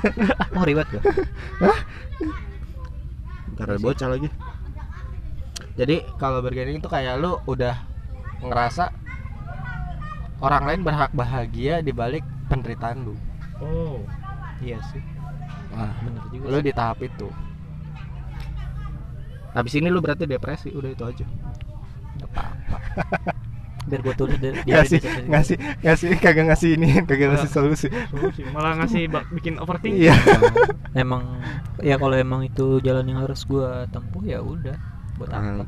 [0.68, 1.02] ribet gue
[3.56, 4.28] karena bocah lagi.
[5.76, 7.76] Jadi kalau bargaining itu kayak lu udah
[8.40, 8.92] ngerasa
[10.40, 13.16] orang lain berhak bahagia di balik penderitaan lu.
[13.60, 14.00] Oh.
[14.60, 15.00] iya sih.
[15.72, 16.64] Nah, bener juga lu sih.
[16.64, 17.28] di tahap itu.
[19.56, 21.26] Habis ini lu berarti depresi udah itu aja.
[22.24, 22.78] Apa-apa
[23.86, 24.98] biar gue tulis dari ngasih
[25.30, 27.88] ngasih ngasih kagak ngasih ini kagak ngasih solusi.
[28.10, 28.42] Solusi.
[28.50, 30.10] Malah ngasih bikin overthinking.
[30.10, 30.14] iya.
[30.92, 31.38] Emang
[31.78, 34.74] ya kalau emang itu jalan yang harus gue tempuh ya udah
[35.16, 35.64] buat apa?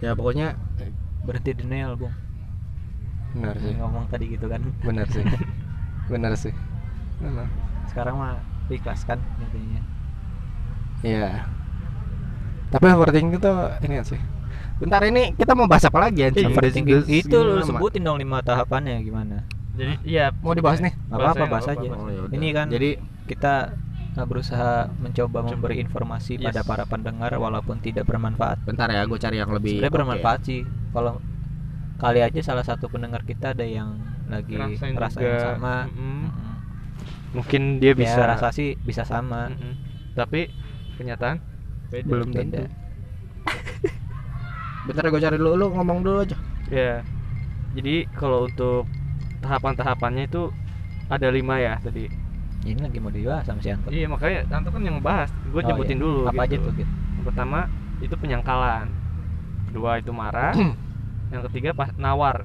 [0.00, 0.56] Ya pokoknya
[1.28, 2.16] berhenti denial bung.
[3.36, 3.72] Benar sih.
[3.76, 4.64] Ngomong tadi gitu kan.
[4.82, 5.22] Benar sih.
[6.12, 6.54] Benar sih.
[7.20, 7.48] Benar.
[7.90, 8.38] sekarang mah
[8.70, 9.82] ikhlaskan intinya
[11.02, 11.42] Iya.
[12.70, 13.52] Tapi overthinking itu
[13.82, 14.20] ini kan sih.
[14.80, 16.48] Bentar ini kita mau bahas apa lagi anjing?
[16.48, 17.68] Iya, itu lu lama.
[17.68, 19.44] sebutin dong lima tahapannya gimana
[19.76, 20.96] Jadi iya Mau dibahas nih?
[21.06, 21.84] Nggak apa-apa, bahas aja.
[21.86, 22.96] Oh, ya ini kan Jadi
[23.28, 23.76] kita
[24.16, 25.48] uh, berusaha mencoba Coba.
[25.52, 26.48] memberi informasi Yes.
[26.48, 29.78] pada para pendengar walaupun tidak bermanfaat bentar ya, gue cari yang lebih.
[29.78, 30.60] sebenarnya bermanfaat sih
[30.90, 31.20] kalau
[31.96, 35.38] kali aja salah satu pendengar kita ada yang lagi ngerasain juga.
[35.44, 36.00] sama Mm-mm.
[36.24, 36.54] Mm-mm.
[37.30, 39.74] Mungkin dia bisa bisa rasa sih bisa sama Mm-mm.
[40.16, 40.48] Tapi
[40.96, 41.36] kenyataan
[41.92, 42.08] beda.
[42.08, 42.64] Belum tentu.
[44.80, 46.36] Bentar gue cari dulu, lu ngomong dulu aja.
[46.68, 47.04] Ya.
[47.72, 48.88] Jadi kalau untuk
[49.40, 50.50] tahapan-tahapannya itu
[51.06, 52.06] ada lima ya tadi.
[52.60, 55.32] ini lagi mau dibahas sama si Anto Iya makanya Tanto kan yang ngebahas.
[55.48, 56.04] Gue Oh, nyebutin iya.
[56.04, 56.20] dulu.
[56.28, 56.68] apa aja gitu.
[56.68, 57.58] tuh gitu Yang pertama
[57.98, 58.86] itu penyangkalan.
[59.64, 60.52] Kedua itu marah.
[61.32, 62.44] yang ketiga pas nawar.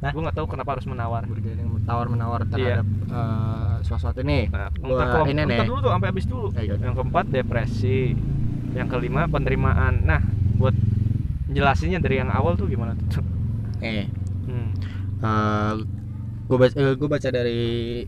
[0.00, 1.28] Gue nggak tahu kenapa harus menawar.
[1.28, 2.80] Bergaining tawar menawar Iya.
[2.80, 4.48] terhadap eh, sesuatu ini.
[4.48, 5.60] Nah, Gua ini nih.
[5.60, 6.46] dulu tuh sampai habis dulu.
[6.56, 6.74] Ayo.
[6.80, 8.16] Yang keempat depresi.
[8.72, 10.08] Yang kelima penerimaan.
[10.08, 10.24] Nah,
[10.56, 10.72] buat
[11.54, 13.22] jelasinnya dari yang awal tuh gimana tuh?
[13.80, 14.10] Eh,
[14.44, 14.74] Hmm.
[16.44, 18.04] gue baca, gue baca dari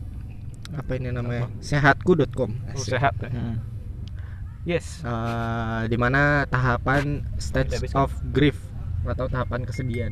[0.69, 1.49] apa ini namanya?
[1.57, 2.51] Sehatku.com.
[2.53, 3.31] Oh, sehat ya.
[3.31, 3.55] Mm-mm.
[4.67, 5.01] Yes.
[5.01, 8.59] Eh, di mana tahapan stage of grief
[9.07, 10.11] atau tahapan kesedihan.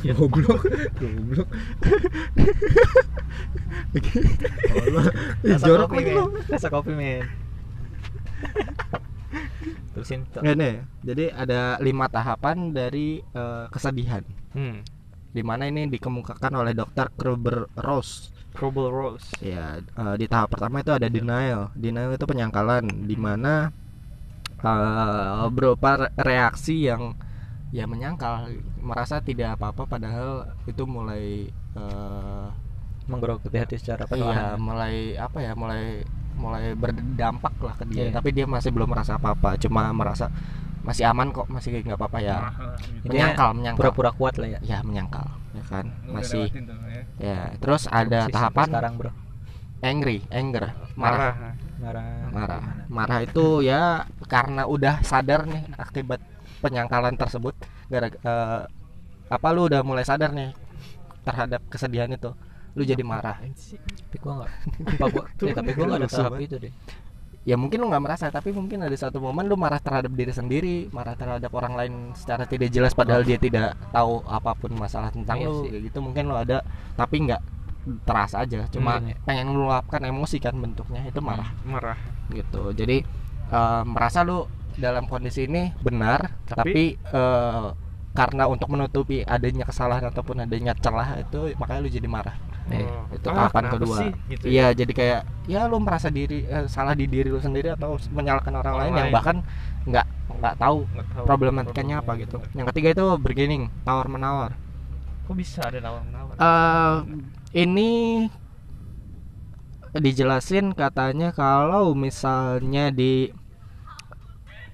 [0.16, 0.64] goblok
[0.96, 1.48] goblok
[5.44, 7.28] Rasa jorok lagi lo Rasa kopi men
[9.90, 14.22] Terusin nih jadi ada lima tahapan dari eh, kesedihan.
[14.50, 14.82] Hmm.
[15.30, 19.30] di mana ini dikemukakan oleh dokter Kruber Rose Trouble Rose.
[19.38, 21.70] ya eh, di tahap pertama itu ada denial.
[21.78, 23.70] Denial itu penyangkalan di mana
[24.58, 27.14] eh, berupa re- reaksi yang
[27.70, 28.50] ya menyangkal
[28.82, 31.46] merasa tidak apa-apa padahal itu mulai
[31.78, 32.46] eh,
[33.06, 34.58] Menggerogoti hati secara iya perlahan.
[34.58, 36.02] mulai apa ya mulai
[36.40, 38.08] mulai berdampak lah ke dia.
[38.08, 38.16] Iya.
[38.16, 40.32] tapi dia masih belum merasa apa-apa cuma merasa
[40.80, 42.36] masih aman kok masih nggak apa-apa ya.
[43.04, 43.80] Intinya menyangkal menyangkal.
[43.84, 44.58] Pura-pura kuat lah ya?
[44.64, 45.86] Ya menyangkal ya kan?
[46.08, 47.02] Udah masih tuh, ya.
[47.20, 49.12] ya terus ada tahapan Sekarang bro.
[49.84, 51.36] angry anger marah.
[51.36, 51.54] Marah.
[51.80, 52.08] Marah.
[52.32, 52.62] Marah.
[52.88, 56.20] Marah itu ya karena udah sadar nih akibat
[56.64, 57.52] penyangkalan tersebut.
[57.92, 58.60] Gara eh,
[59.30, 60.56] apa lu udah mulai sadar nih
[61.22, 62.32] terhadap kesedihan itu
[62.74, 63.36] lu jadi marah.
[63.40, 64.50] Tapi gua gak
[64.94, 66.72] Apa gua ya, Tapi gua gak ada tahap itu deh.
[67.40, 70.92] Ya mungkin lu nggak merasa tapi mungkin ada satu momen lu marah terhadap diri sendiri
[70.92, 75.40] marah terhadap orang lain secara tidak jelas padahal dia tidak tahu apa pun masalah tentang
[75.40, 75.72] Iya lu sih.
[75.72, 76.60] kayak gitu mungkin lu ada
[76.94, 77.40] tapi nggak
[78.04, 78.68] terasa aja.
[78.68, 79.16] Cuma Hmm.
[79.24, 81.48] pengen meluapkan emosi kan bentuknya itu marah.
[81.64, 81.96] Marah.
[82.28, 82.70] gitu.
[82.70, 83.02] Jadi
[83.50, 84.44] eh, merasa lu
[84.76, 87.68] dalam kondisi ini benar tapi, Tapi- eh,
[88.10, 92.36] karena untuk menutupi adanya kesalahan ataupun adanya celah itu makanya lu jadi marah
[92.70, 93.02] Eh, Oh.
[93.16, 94.10] itu Ah, tahapan kedua sih?
[94.30, 94.50] Gitu ya?
[94.50, 98.54] iya jadi kayak ya lu merasa diri eh, salah di diri lu sendiri atau menyalahkan
[98.54, 99.14] orang, Orang lain yang lain.
[99.18, 99.36] bahkan
[99.90, 100.06] nggak
[100.40, 104.50] nggak tahu Nggak tahu problematikanya apa gitu yang ketiga itu beginning tawar menawar
[105.26, 106.34] Kok bisa ada nawar-nawar?
[106.38, 106.96] eh
[107.58, 107.90] ini
[109.90, 113.34] dijelasin katanya kalau misalnya di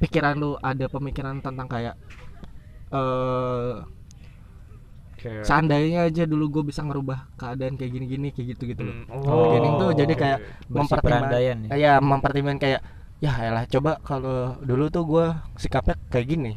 [0.00, 1.94] pikiran lu ada pemikiran tentang kayak
[2.92, 3.72] eh
[5.26, 8.94] Kayak seandainya aja dulu gue bisa ngerubah keadaan kayak gini-gini kayak gitu-gitu loh.
[8.96, 12.80] Hmm, Oh, beginning tuh jadi kayak Bersih mempertimbang perandaian ya ya mempertimbangkan kayak
[13.16, 16.52] ya elah coba kalau dulu tuh gue sikapnya kayak gini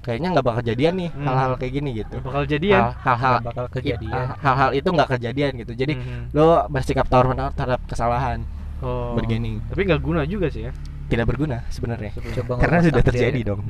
[0.00, 1.24] kayaknya nggak bakal kejadian nih Hmm.
[1.24, 2.82] hal-hal kayak gini gitu bakal jadian.
[2.82, 6.22] Hal- hal-hal bakal kejadian hal-hal itu nggak kejadian gitu jadi Mhm.
[6.32, 8.44] lo bersikap tawar menawar terhadap kesalahan
[8.80, 9.12] oh.
[9.14, 10.72] beginning Tapi nggak guna juga sih ya.
[11.04, 12.16] tidak berguna sebenarnya
[12.58, 13.46] karena sudah terjadi ya.
[13.46, 13.60] dong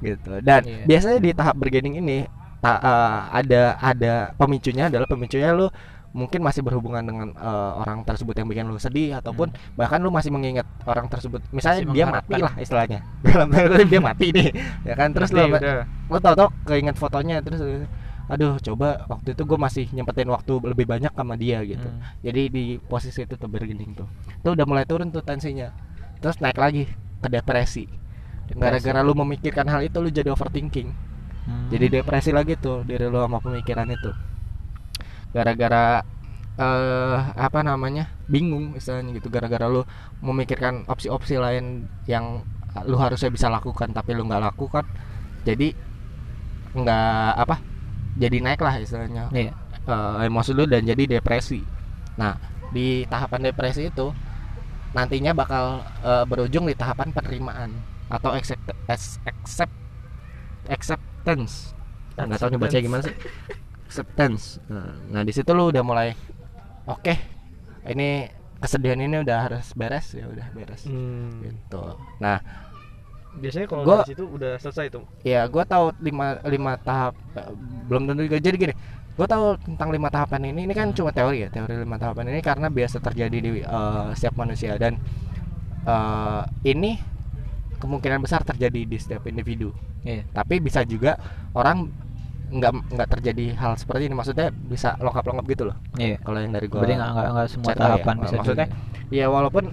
[0.00, 0.84] gitu dan Iya.
[0.84, 2.18] biasanya di tahap beginning ini
[2.60, 5.72] ta- eh, ada ada pemicunya adalah pemicunya lo
[6.10, 10.34] mungkin masih berhubungan dengan eh, orang tersebut yang bikin lo sedih ataupun bahkan lo masih
[10.34, 11.40] mengingat orang tersebut.
[11.54, 13.00] Misalnya Masih dia mati lah istilahnya.
[13.26, 14.48] Dalam kutip dia mati nih
[14.84, 15.14] ya kan?
[15.14, 15.86] Terus lo Berarti udah.
[16.10, 17.62] Lo tau tau keinget fotonya terus
[18.30, 21.90] aduh coba waktu itu gue masih nyempetin waktu lebih banyak sama dia gitu.
[21.90, 21.98] Hmm.
[22.22, 24.06] jadi di posisi itu tuh beginning tuh.
[24.46, 25.74] Tuh udah mulai turun tuh tensinya.
[26.22, 26.86] Terus naik lagi
[27.22, 27.90] ke depresi.
[28.54, 31.09] Gara-gara lu memikirkan hal itu lu jadi overthinking
[31.48, 31.68] Hmm.
[31.72, 34.10] jadi depresi lagi tuh diri lu sama pemikiran itu
[35.34, 36.02] gara-gara
[36.60, 39.82] eh apa namanya bingung misalnya gitu gara-gara lu
[40.20, 42.44] memikirkan opsi-opsi lain yang
[42.84, 44.84] lu harusnya bisa lakukan tapi lu nggak lakukan
[45.48, 45.72] jadi
[46.70, 47.56] nggak apa
[48.18, 49.52] jadi naik lah istilahnya Iya.
[49.88, 51.62] eh, emosi lu dan jadi depresi.
[52.20, 52.36] Nah,
[52.74, 54.12] di tahapan depresi itu
[54.94, 57.70] nantinya bakal eh, berujung di tahapan penerimaan
[58.10, 61.76] atau accept, as- accept acceptance.
[62.16, 63.14] Nggak tahu nih bacanya gimana sih?
[63.86, 64.44] Acceptance.
[64.66, 66.16] Nah, Nah, di situ lu udah mulai
[66.86, 67.14] oke.
[67.82, 71.40] ini kesedihan ini udah harus beres ya udah beres Hmm.
[71.42, 71.84] gitu.
[72.18, 72.40] Nah,
[73.30, 75.06] Biasanya kalau Gua- dari situ udah selesai tuh.
[75.22, 77.46] ya gue tahu lima lima tahap eh,
[77.86, 78.74] belum tentu juga jadi gini
[79.14, 82.42] gue tahu tentang lima tahapan ini ini kan cuma teori ya teori lima tahapan ini
[82.42, 84.98] karena biasa terjadi di eh, setiap manusia dan
[85.86, 86.98] eh, ini
[87.80, 90.24] kemungkinan besar terjadi di setiap individu Iya.
[90.30, 91.16] tapi bisa juga
[91.52, 91.88] orang
[92.50, 96.18] nggak nggak terjadi hal seperti ini maksudnya bisa lengkap lengkap gitu loh Iya.
[96.20, 97.80] kalau yang dari gue Berarti nggak nggak nggak semua lah ya.
[97.80, 99.14] tahapan bisa Maksudnya, juga.
[99.14, 99.64] ya walaupun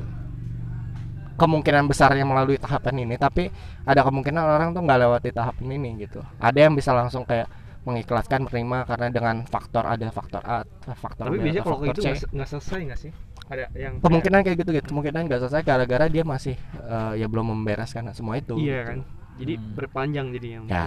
[1.38, 3.50] kemungkinan besarnya melalui tahapan ini tapi
[3.86, 7.46] ada kemungkinan orang tuh nggak lewati tahapan ini gitu ada yang bisa langsung kayak
[7.86, 10.66] mengikhlaskan menerima karena dengan faktor ada faktor A
[10.98, 12.02] faktor Tapi B biasanya kalau itu
[12.36, 13.12] nggak selesai nggak sih?
[13.48, 17.56] Ada yang kemungkinan kayak gitu gitu kemungkinan nggak selesai gara-gara dia masih eh, ya belum
[17.56, 18.88] membereskan semua itu Iya gitu.
[18.88, 18.98] kan.
[19.38, 19.66] Jadi Hmm.
[19.74, 20.66] berpanjang jadi yang.
[20.66, 20.86] ya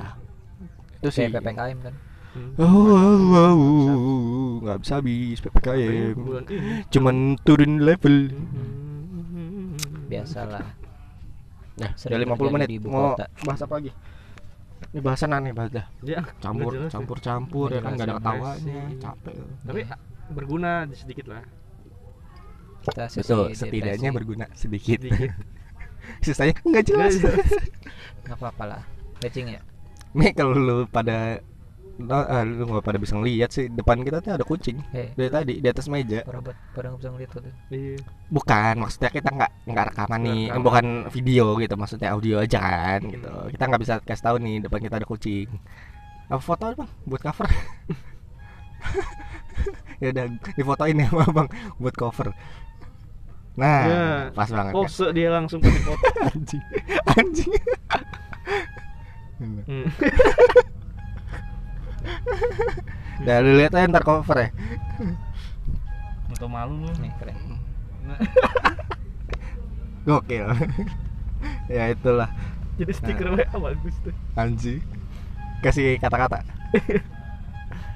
[0.97, 1.95] itu sih Kayak PPKM kan.
[2.31, 2.51] Hmm.
[2.57, 6.15] Oh, oh, oh, oh, nggak bisa habis ppkm
[6.89, 8.31] cuman turun level.
[10.07, 10.67] Biasalah.
[11.75, 12.69] Nah, Sering udah 50 terjadi menit.
[12.85, 13.27] Mau kota.
[13.41, 13.91] bahas apa lagi?
[14.91, 15.87] Ini bahasan aneh banget dah.
[16.03, 16.89] Ya, Campur, ya.
[16.89, 18.99] campur, campur ya kan Nggak gak ada ketawanya, sih.
[18.99, 19.35] capek.
[19.63, 19.81] Tapi
[20.31, 21.43] berguna sedikit lah.
[22.81, 23.61] Kita sesi Betul, depresi.
[23.61, 24.99] setidaknya berguna sedikit.
[25.01, 25.31] Sedikit.
[26.25, 27.15] Sisanya nggak jelas.
[28.25, 28.83] Nggak apa-apa lah.
[29.21, 29.61] Matching ya.
[30.17, 31.41] Nih kalau lu pada
[32.01, 35.29] Nah, ah, lu nggak pada bisa ngeliat sih depan kita tuh ada kucing Eh, dari
[35.29, 37.45] tadi di atas meja buat pada nggak bisa ngeliat tuh.
[37.69, 38.01] Iya.
[38.33, 40.65] bukan maksudnya kita nggak nggak rekaman nih Rekaman.
[40.65, 44.81] bukan video gitu maksudnya audio aja kan gitu kita nggak bisa kasih tahu nih depan
[44.81, 45.49] kita ada kucing
[46.33, 47.49] apa foto bang buat cover
[50.01, 50.25] ya udah
[50.57, 52.33] difotoin ya bang buat cover
[53.53, 54.05] nah Ya.
[54.31, 54.75] pas banget kan?
[54.77, 56.05] Pose dia langsung pakai foto.
[56.29, 56.63] anjing
[57.09, 57.53] anjing
[59.41, 59.89] Hmm.
[63.21, 64.49] Nah, lu lihat aja ntar cover ya.
[66.31, 66.93] Atau malu lu.
[66.99, 67.37] Nih keren.
[70.09, 70.49] Gokil.
[71.69, 72.33] ya itulah
[72.77, 74.13] Jadi stiker WA bagus tuh.
[74.35, 74.81] anjing.
[75.61, 76.41] Kasih kata-kata.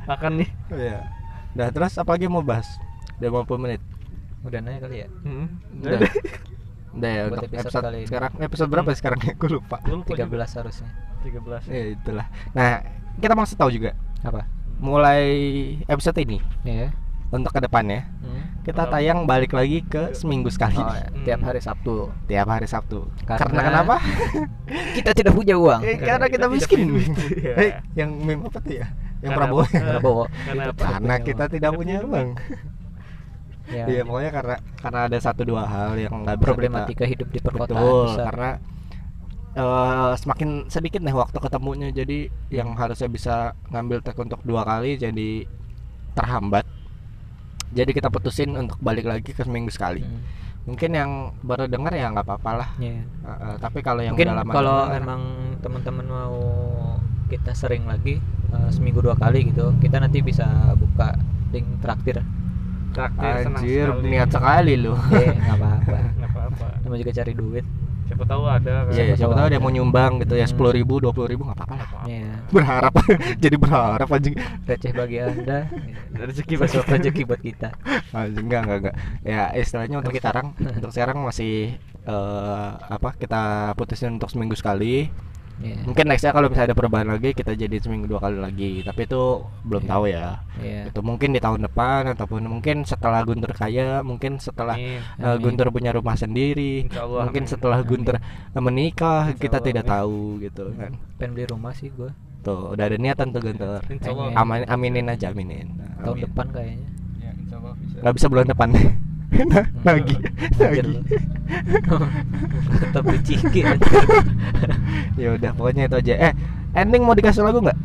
[0.04, 0.48] Akan nih.
[0.68, 1.08] Iya.
[1.56, 2.68] Nah, terus apa lagi mau bahas?
[3.16, 3.80] Udah 50 menit.
[4.44, 5.08] Udah nanya kali ya.
[5.24, 5.46] Hmm.
[5.74, 6.00] Udah.
[6.94, 8.06] Udah ya Buat untuk episode episode, kali ini.
[8.06, 9.32] sekarang episode berapa ya sekarang ya?
[9.34, 9.76] Gue lupa.
[9.82, 10.44] 13 juga.
[10.54, 10.90] harusnya.
[11.24, 11.64] 13.
[11.66, 12.26] Ya itulah.
[12.52, 12.72] Nah,
[13.16, 13.90] kita mau tahu juga
[14.20, 14.44] Apa?
[14.76, 15.24] mulai
[15.84, 16.92] episode ini Ya.
[17.30, 18.42] untuk ke depannya Hmm.
[18.62, 21.08] kita tayang balik lagi ke seminggu sekali Oh, ya.
[21.24, 22.10] Tiap hari Sabtu.
[22.26, 23.08] tiap hari Sabtu.
[23.24, 23.96] Karena- Karena, kenapa?
[24.96, 25.80] Kita tidak punya uang.
[25.80, 26.78] Eh, karena kita Kita miskin.
[26.78, 27.10] punya duit.
[27.34, 27.52] Iya.
[27.62, 28.86] Eh, yang meme apa tuh ya?
[29.18, 29.62] Yang Karena Prabowo.
[29.62, 29.78] apa?
[29.88, 30.24] Prabowo.
[30.28, 30.62] Karena?
[30.76, 32.28] Karena kita tidak punya uang.
[33.74, 33.84] Ya.
[33.90, 37.46] Iya, pokoknya karena karena ada satu dua hal yang nggak bisa Problematika hidup di kita,
[37.50, 38.24] perkotaan betul besar.
[38.30, 38.50] karena
[39.54, 42.18] eh, semakin sedikit nih waktu ketemunya jadi
[42.54, 43.34] yang harusnya bisa
[43.74, 45.46] ngambil take untuk dua kali jadi
[46.14, 46.64] terhambat.
[47.74, 49.98] Jadi kita putusin untuk balik lagi ke seminggu sekali.
[50.06, 50.22] Hmm.
[50.64, 51.10] Mungkin yang
[51.42, 52.68] baru dengar ya nggak apa-apa lah.
[52.78, 53.02] Iya.
[53.02, 55.22] Eh, eh, tapi kalau yang Mungkin kalau emang
[55.58, 56.38] teman-teman mau
[57.26, 58.22] kita sering lagi
[58.54, 60.46] eh, seminggu dua kali gitu, kita nanti bisa
[60.78, 61.18] buka
[61.50, 62.22] link traktir.
[62.94, 64.08] Traktir senang anjir sekali.
[64.08, 64.94] niat sekali lu.
[65.10, 65.98] Eh, nggak apa-apa.
[66.80, 67.66] Namanya juga cari duit.
[68.04, 68.92] Siapa tahu ada kan.
[68.92, 69.50] Iya, ya, siapa tahu ada.
[69.50, 70.52] dia mau nyumbang gitu ya Hmm.
[70.52, 71.88] sepuluh ribu, dua puluh ribu nggak apa-apa lah.
[72.04, 72.32] Iya.
[72.48, 72.92] Berharap,
[73.42, 74.34] jadi berharap anjing.
[74.62, 75.58] Receh bagi anda.
[76.20, 77.68] Rezeki bagi- rezeki buat kita.
[78.12, 78.96] Anjing enggak enggak enggak.
[79.22, 81.74] Ya istilahnya untuk Kita- sekarang, untuk sekarang masih
[82.04, 83.42] eh, apa kita
[83.74, 85.08] putusin untuk seminggu sekali.
[85.54, 85.86] Iya.
[85.86, 88.82] Mungkin nextnya kalau misalnya ada perubahan lagi kita jadi seminggu dua kali lagi.
[88.82, 89.22] Tapi itu
[89.62, 89.90] belum Iya.
[89.94, 90.26] tahu ya.
[90.58, 90.80] Iya.
[90.90, 94.98] Itu mungkin di tahun depan ataupun mungkin setelah Guntur kaya, mungkin setelah Amin.
[94.98, 95.38] eh, Amin.
[95.40, 97.52] Guntur punya rumah sendiri, Allah, mungkin amin.
[97.54, 97.88] setelah Amin.
[97.90, 98.16] Guntur
[98.56, 99.92] menikah Insya kita Allah, tidak amin.
[99.94, 100.90] tahu gitu kan.
[101.16, 102.10] Pengen beli rumah sih gue
[102.44, 103.80] Tuh, udah ada niatan tuh Guntur.
[103.80, 104.34] Amin.
[104.36, 105.70] Amin, aminin aja, aminin.
[105.96, 106.24] tahun Amin.
[106.28, 106.88] depan kayaknya.
[107.22, 107.96] Ya, insya Allah bisa.
[108.02, 108.68] Nggak bisa bulan depan.
[109.34, 110.16] Nah, lagi,
[110.62, 110.94] Anjir lagi.
[112.80, 113.60] Tetap beli ciki
[115.20, 116.14] ya udah pokoknya itu aja.
[116.30, 116.32] Eh,
[116.78, 117.78] ending mau dikasih lagu nggak?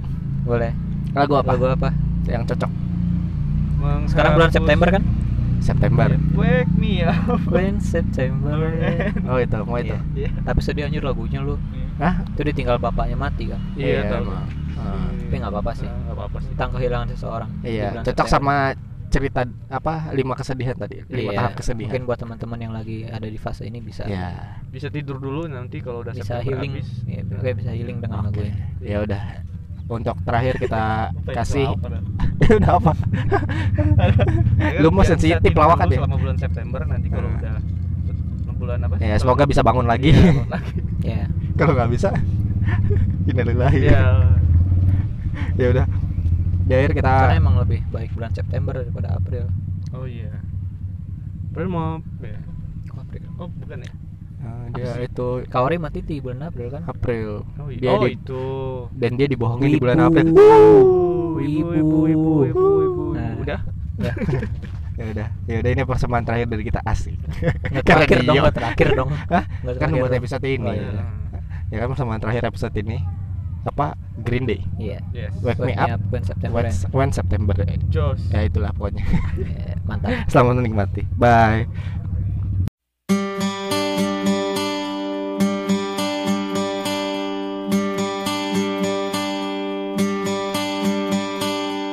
[0.45, 0.71] Boleh.
[1.17, 1.49] Lagu apa?
[1.57, 1.89] Lagu apa?
[2.29, 2.71] Yang cocok.
[4.09, 5.03] Sekarang bulan September kan?
[5.59, 6.07] September.
[6.37, 7.41] Wake me up.
[7.51, 8.57] When September.
[9.29, 9.93] Oh itu, mau itu.
[10.15, 10.29] Iya.
[10.29, 10.29] Iya.
[10.45, 11.59] Tapi sedih anjir lagunya lu.
[11.99, 12.23] Hah?
[12.33, 13.59] Itu ditinggal bapaknya mati kan.
[13.75, 14.23] Iya, tahu.
[14.29, 14.47] emang.
[14.79, 15.11] Ah.
[15.11, 15.89] Tapi nggak apa-apa sih.
[15.89, 16.51] Nggak apa-apa sih.
[16.55, 17.49] Tentang kehilangan seseorang.
[17.61, 18.31] Iya, cocok September.
[18.31, 18.55] sama
[19.09, 21.89] cerita apa lima kesedihan tadi, lima Iya, tahap kesedihan.
[21.89, 25.81] Mungkin buat teman-teman yang lagi ada di fase ini bisa Ya, Bisa tidur dulu nanti
[25.81, 26.77] kalau udah bisa healing.
[26.77, 26.87] habis.
[27.03, 28.45] Iya, oke bisa healing dengan lagu oke.
[28.45, 28.53] ini.
[28.79, 29.21] Ya udah.
[29.89, 30.83] Untuk terakhir kita
[31.37, 31.65] kasih
[32.59, 32.93] udah apa?
[34.61, 35.97] Ya Lu mau sensitif lawakan ya?
[35.99, 37.37] Selama bulan September nanti kalau Nah.
[37.39, 37.55] udah
[38.55, 38.93] bulan apa?
[38.99, 40.13] Ya, semoga bisa bangun lagi.
[40.13, 40.45] Iya.
[41.01, 41.21] Ya.
[41.55, 42.13] Kalau nggak bisa,
[43.25, 43.79] innalillahi.
[43.83, 44.01] Iya.
[45.55, 45.85] Ya udah.
[46.69, 49.49] Di akhir kita Karena emang lebih baik bulan September daripada April.
[49.89, 50.29] Oh iya.
[51.49, 52.37] Padahal mau ya.
[52.93, 53.25] Oh, April.
[53.41, 53.91] Oh, bukan ya?
[54.39, 56.85] Nah, dia itu Kawari mati di bulan April kan?
[56.85, 57.41] April.
[57.57, 57.81] Oh, iya.
[57.81, 58.45] Dia oh di- itu.
[58.93, 59.97] dan dia dibohongin di bulan.
[59.97, 60.29] April.
[60.29, 63.03] Ibu, ibu, ibu, ibu, ibu, ibu.
[63.17, 63.33] Nah.
[63.41, 63.59] Udah.
[63.97, 64.13] Ya.
[64.99, 67.17] ya udah, ya udah ini persembahan terakhir dari kita asik.
[67.65, 69.09] Nggak terakhir dong, terakhir dong.
[69.09, 69.43] Hah?
[69.65, 70.21] Kan terakhir buat dong.
[70.21, 70.69] episode ini.
[70.69, 71.01] Oh, iya.
[71.73, 72.97] Ya kan persembahan terakhir episode ini
[73.67, 74.61] apa Green Day.
[74.79, 74.99] Iya.
[75.11, 75.31] Yes.
[75.43, 76.55] Wake me up when September.
[76.55, 77.53] when, when September.
[77.91, 78.19] Jos.
[78.31, 79.03] Ya itulah pokoknya.
[79.35, 80.27] Ya, mantap.
[80.31, 81.03] Selamat menikmati.
[81.15, 81.67] Bye.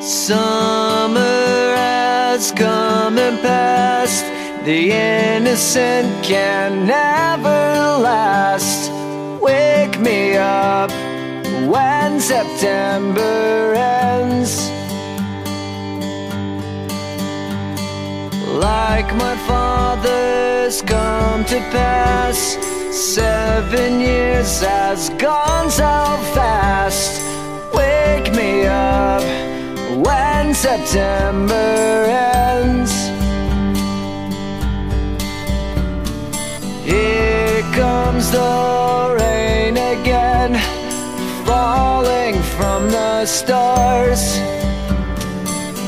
[0.02, 4.26] Summer has come and passed.
[4.66, 8.90] The innocent can never last.
[9.38, 10.90] Wake me up
[11.66, 14.70] when September ends.
[18.46, 22.56] Like my father's come to pass.
[22.92, 25.94] Seven years has gone so
[26.34, 27.20] fast.
[27.74, 29.22] Wake me up
[30.06, 32.92] when September ends.
[36.84, 38.85] Here comes the
[42.90, 44.38] the stars,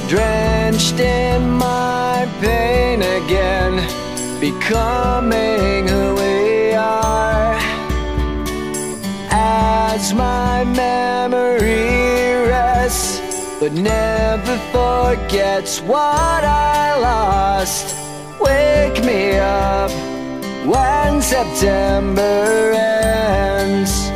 [0.08, 3.74] drenched in my pain again,
[4.40, 7.56] becoming who we are.
[9.30, 13.20] As my memory rests,
[13.60, 17.94] but never forgets what I lost.
[18.40, 19.90] Wake me up
[20.64, 24.07] when September ends.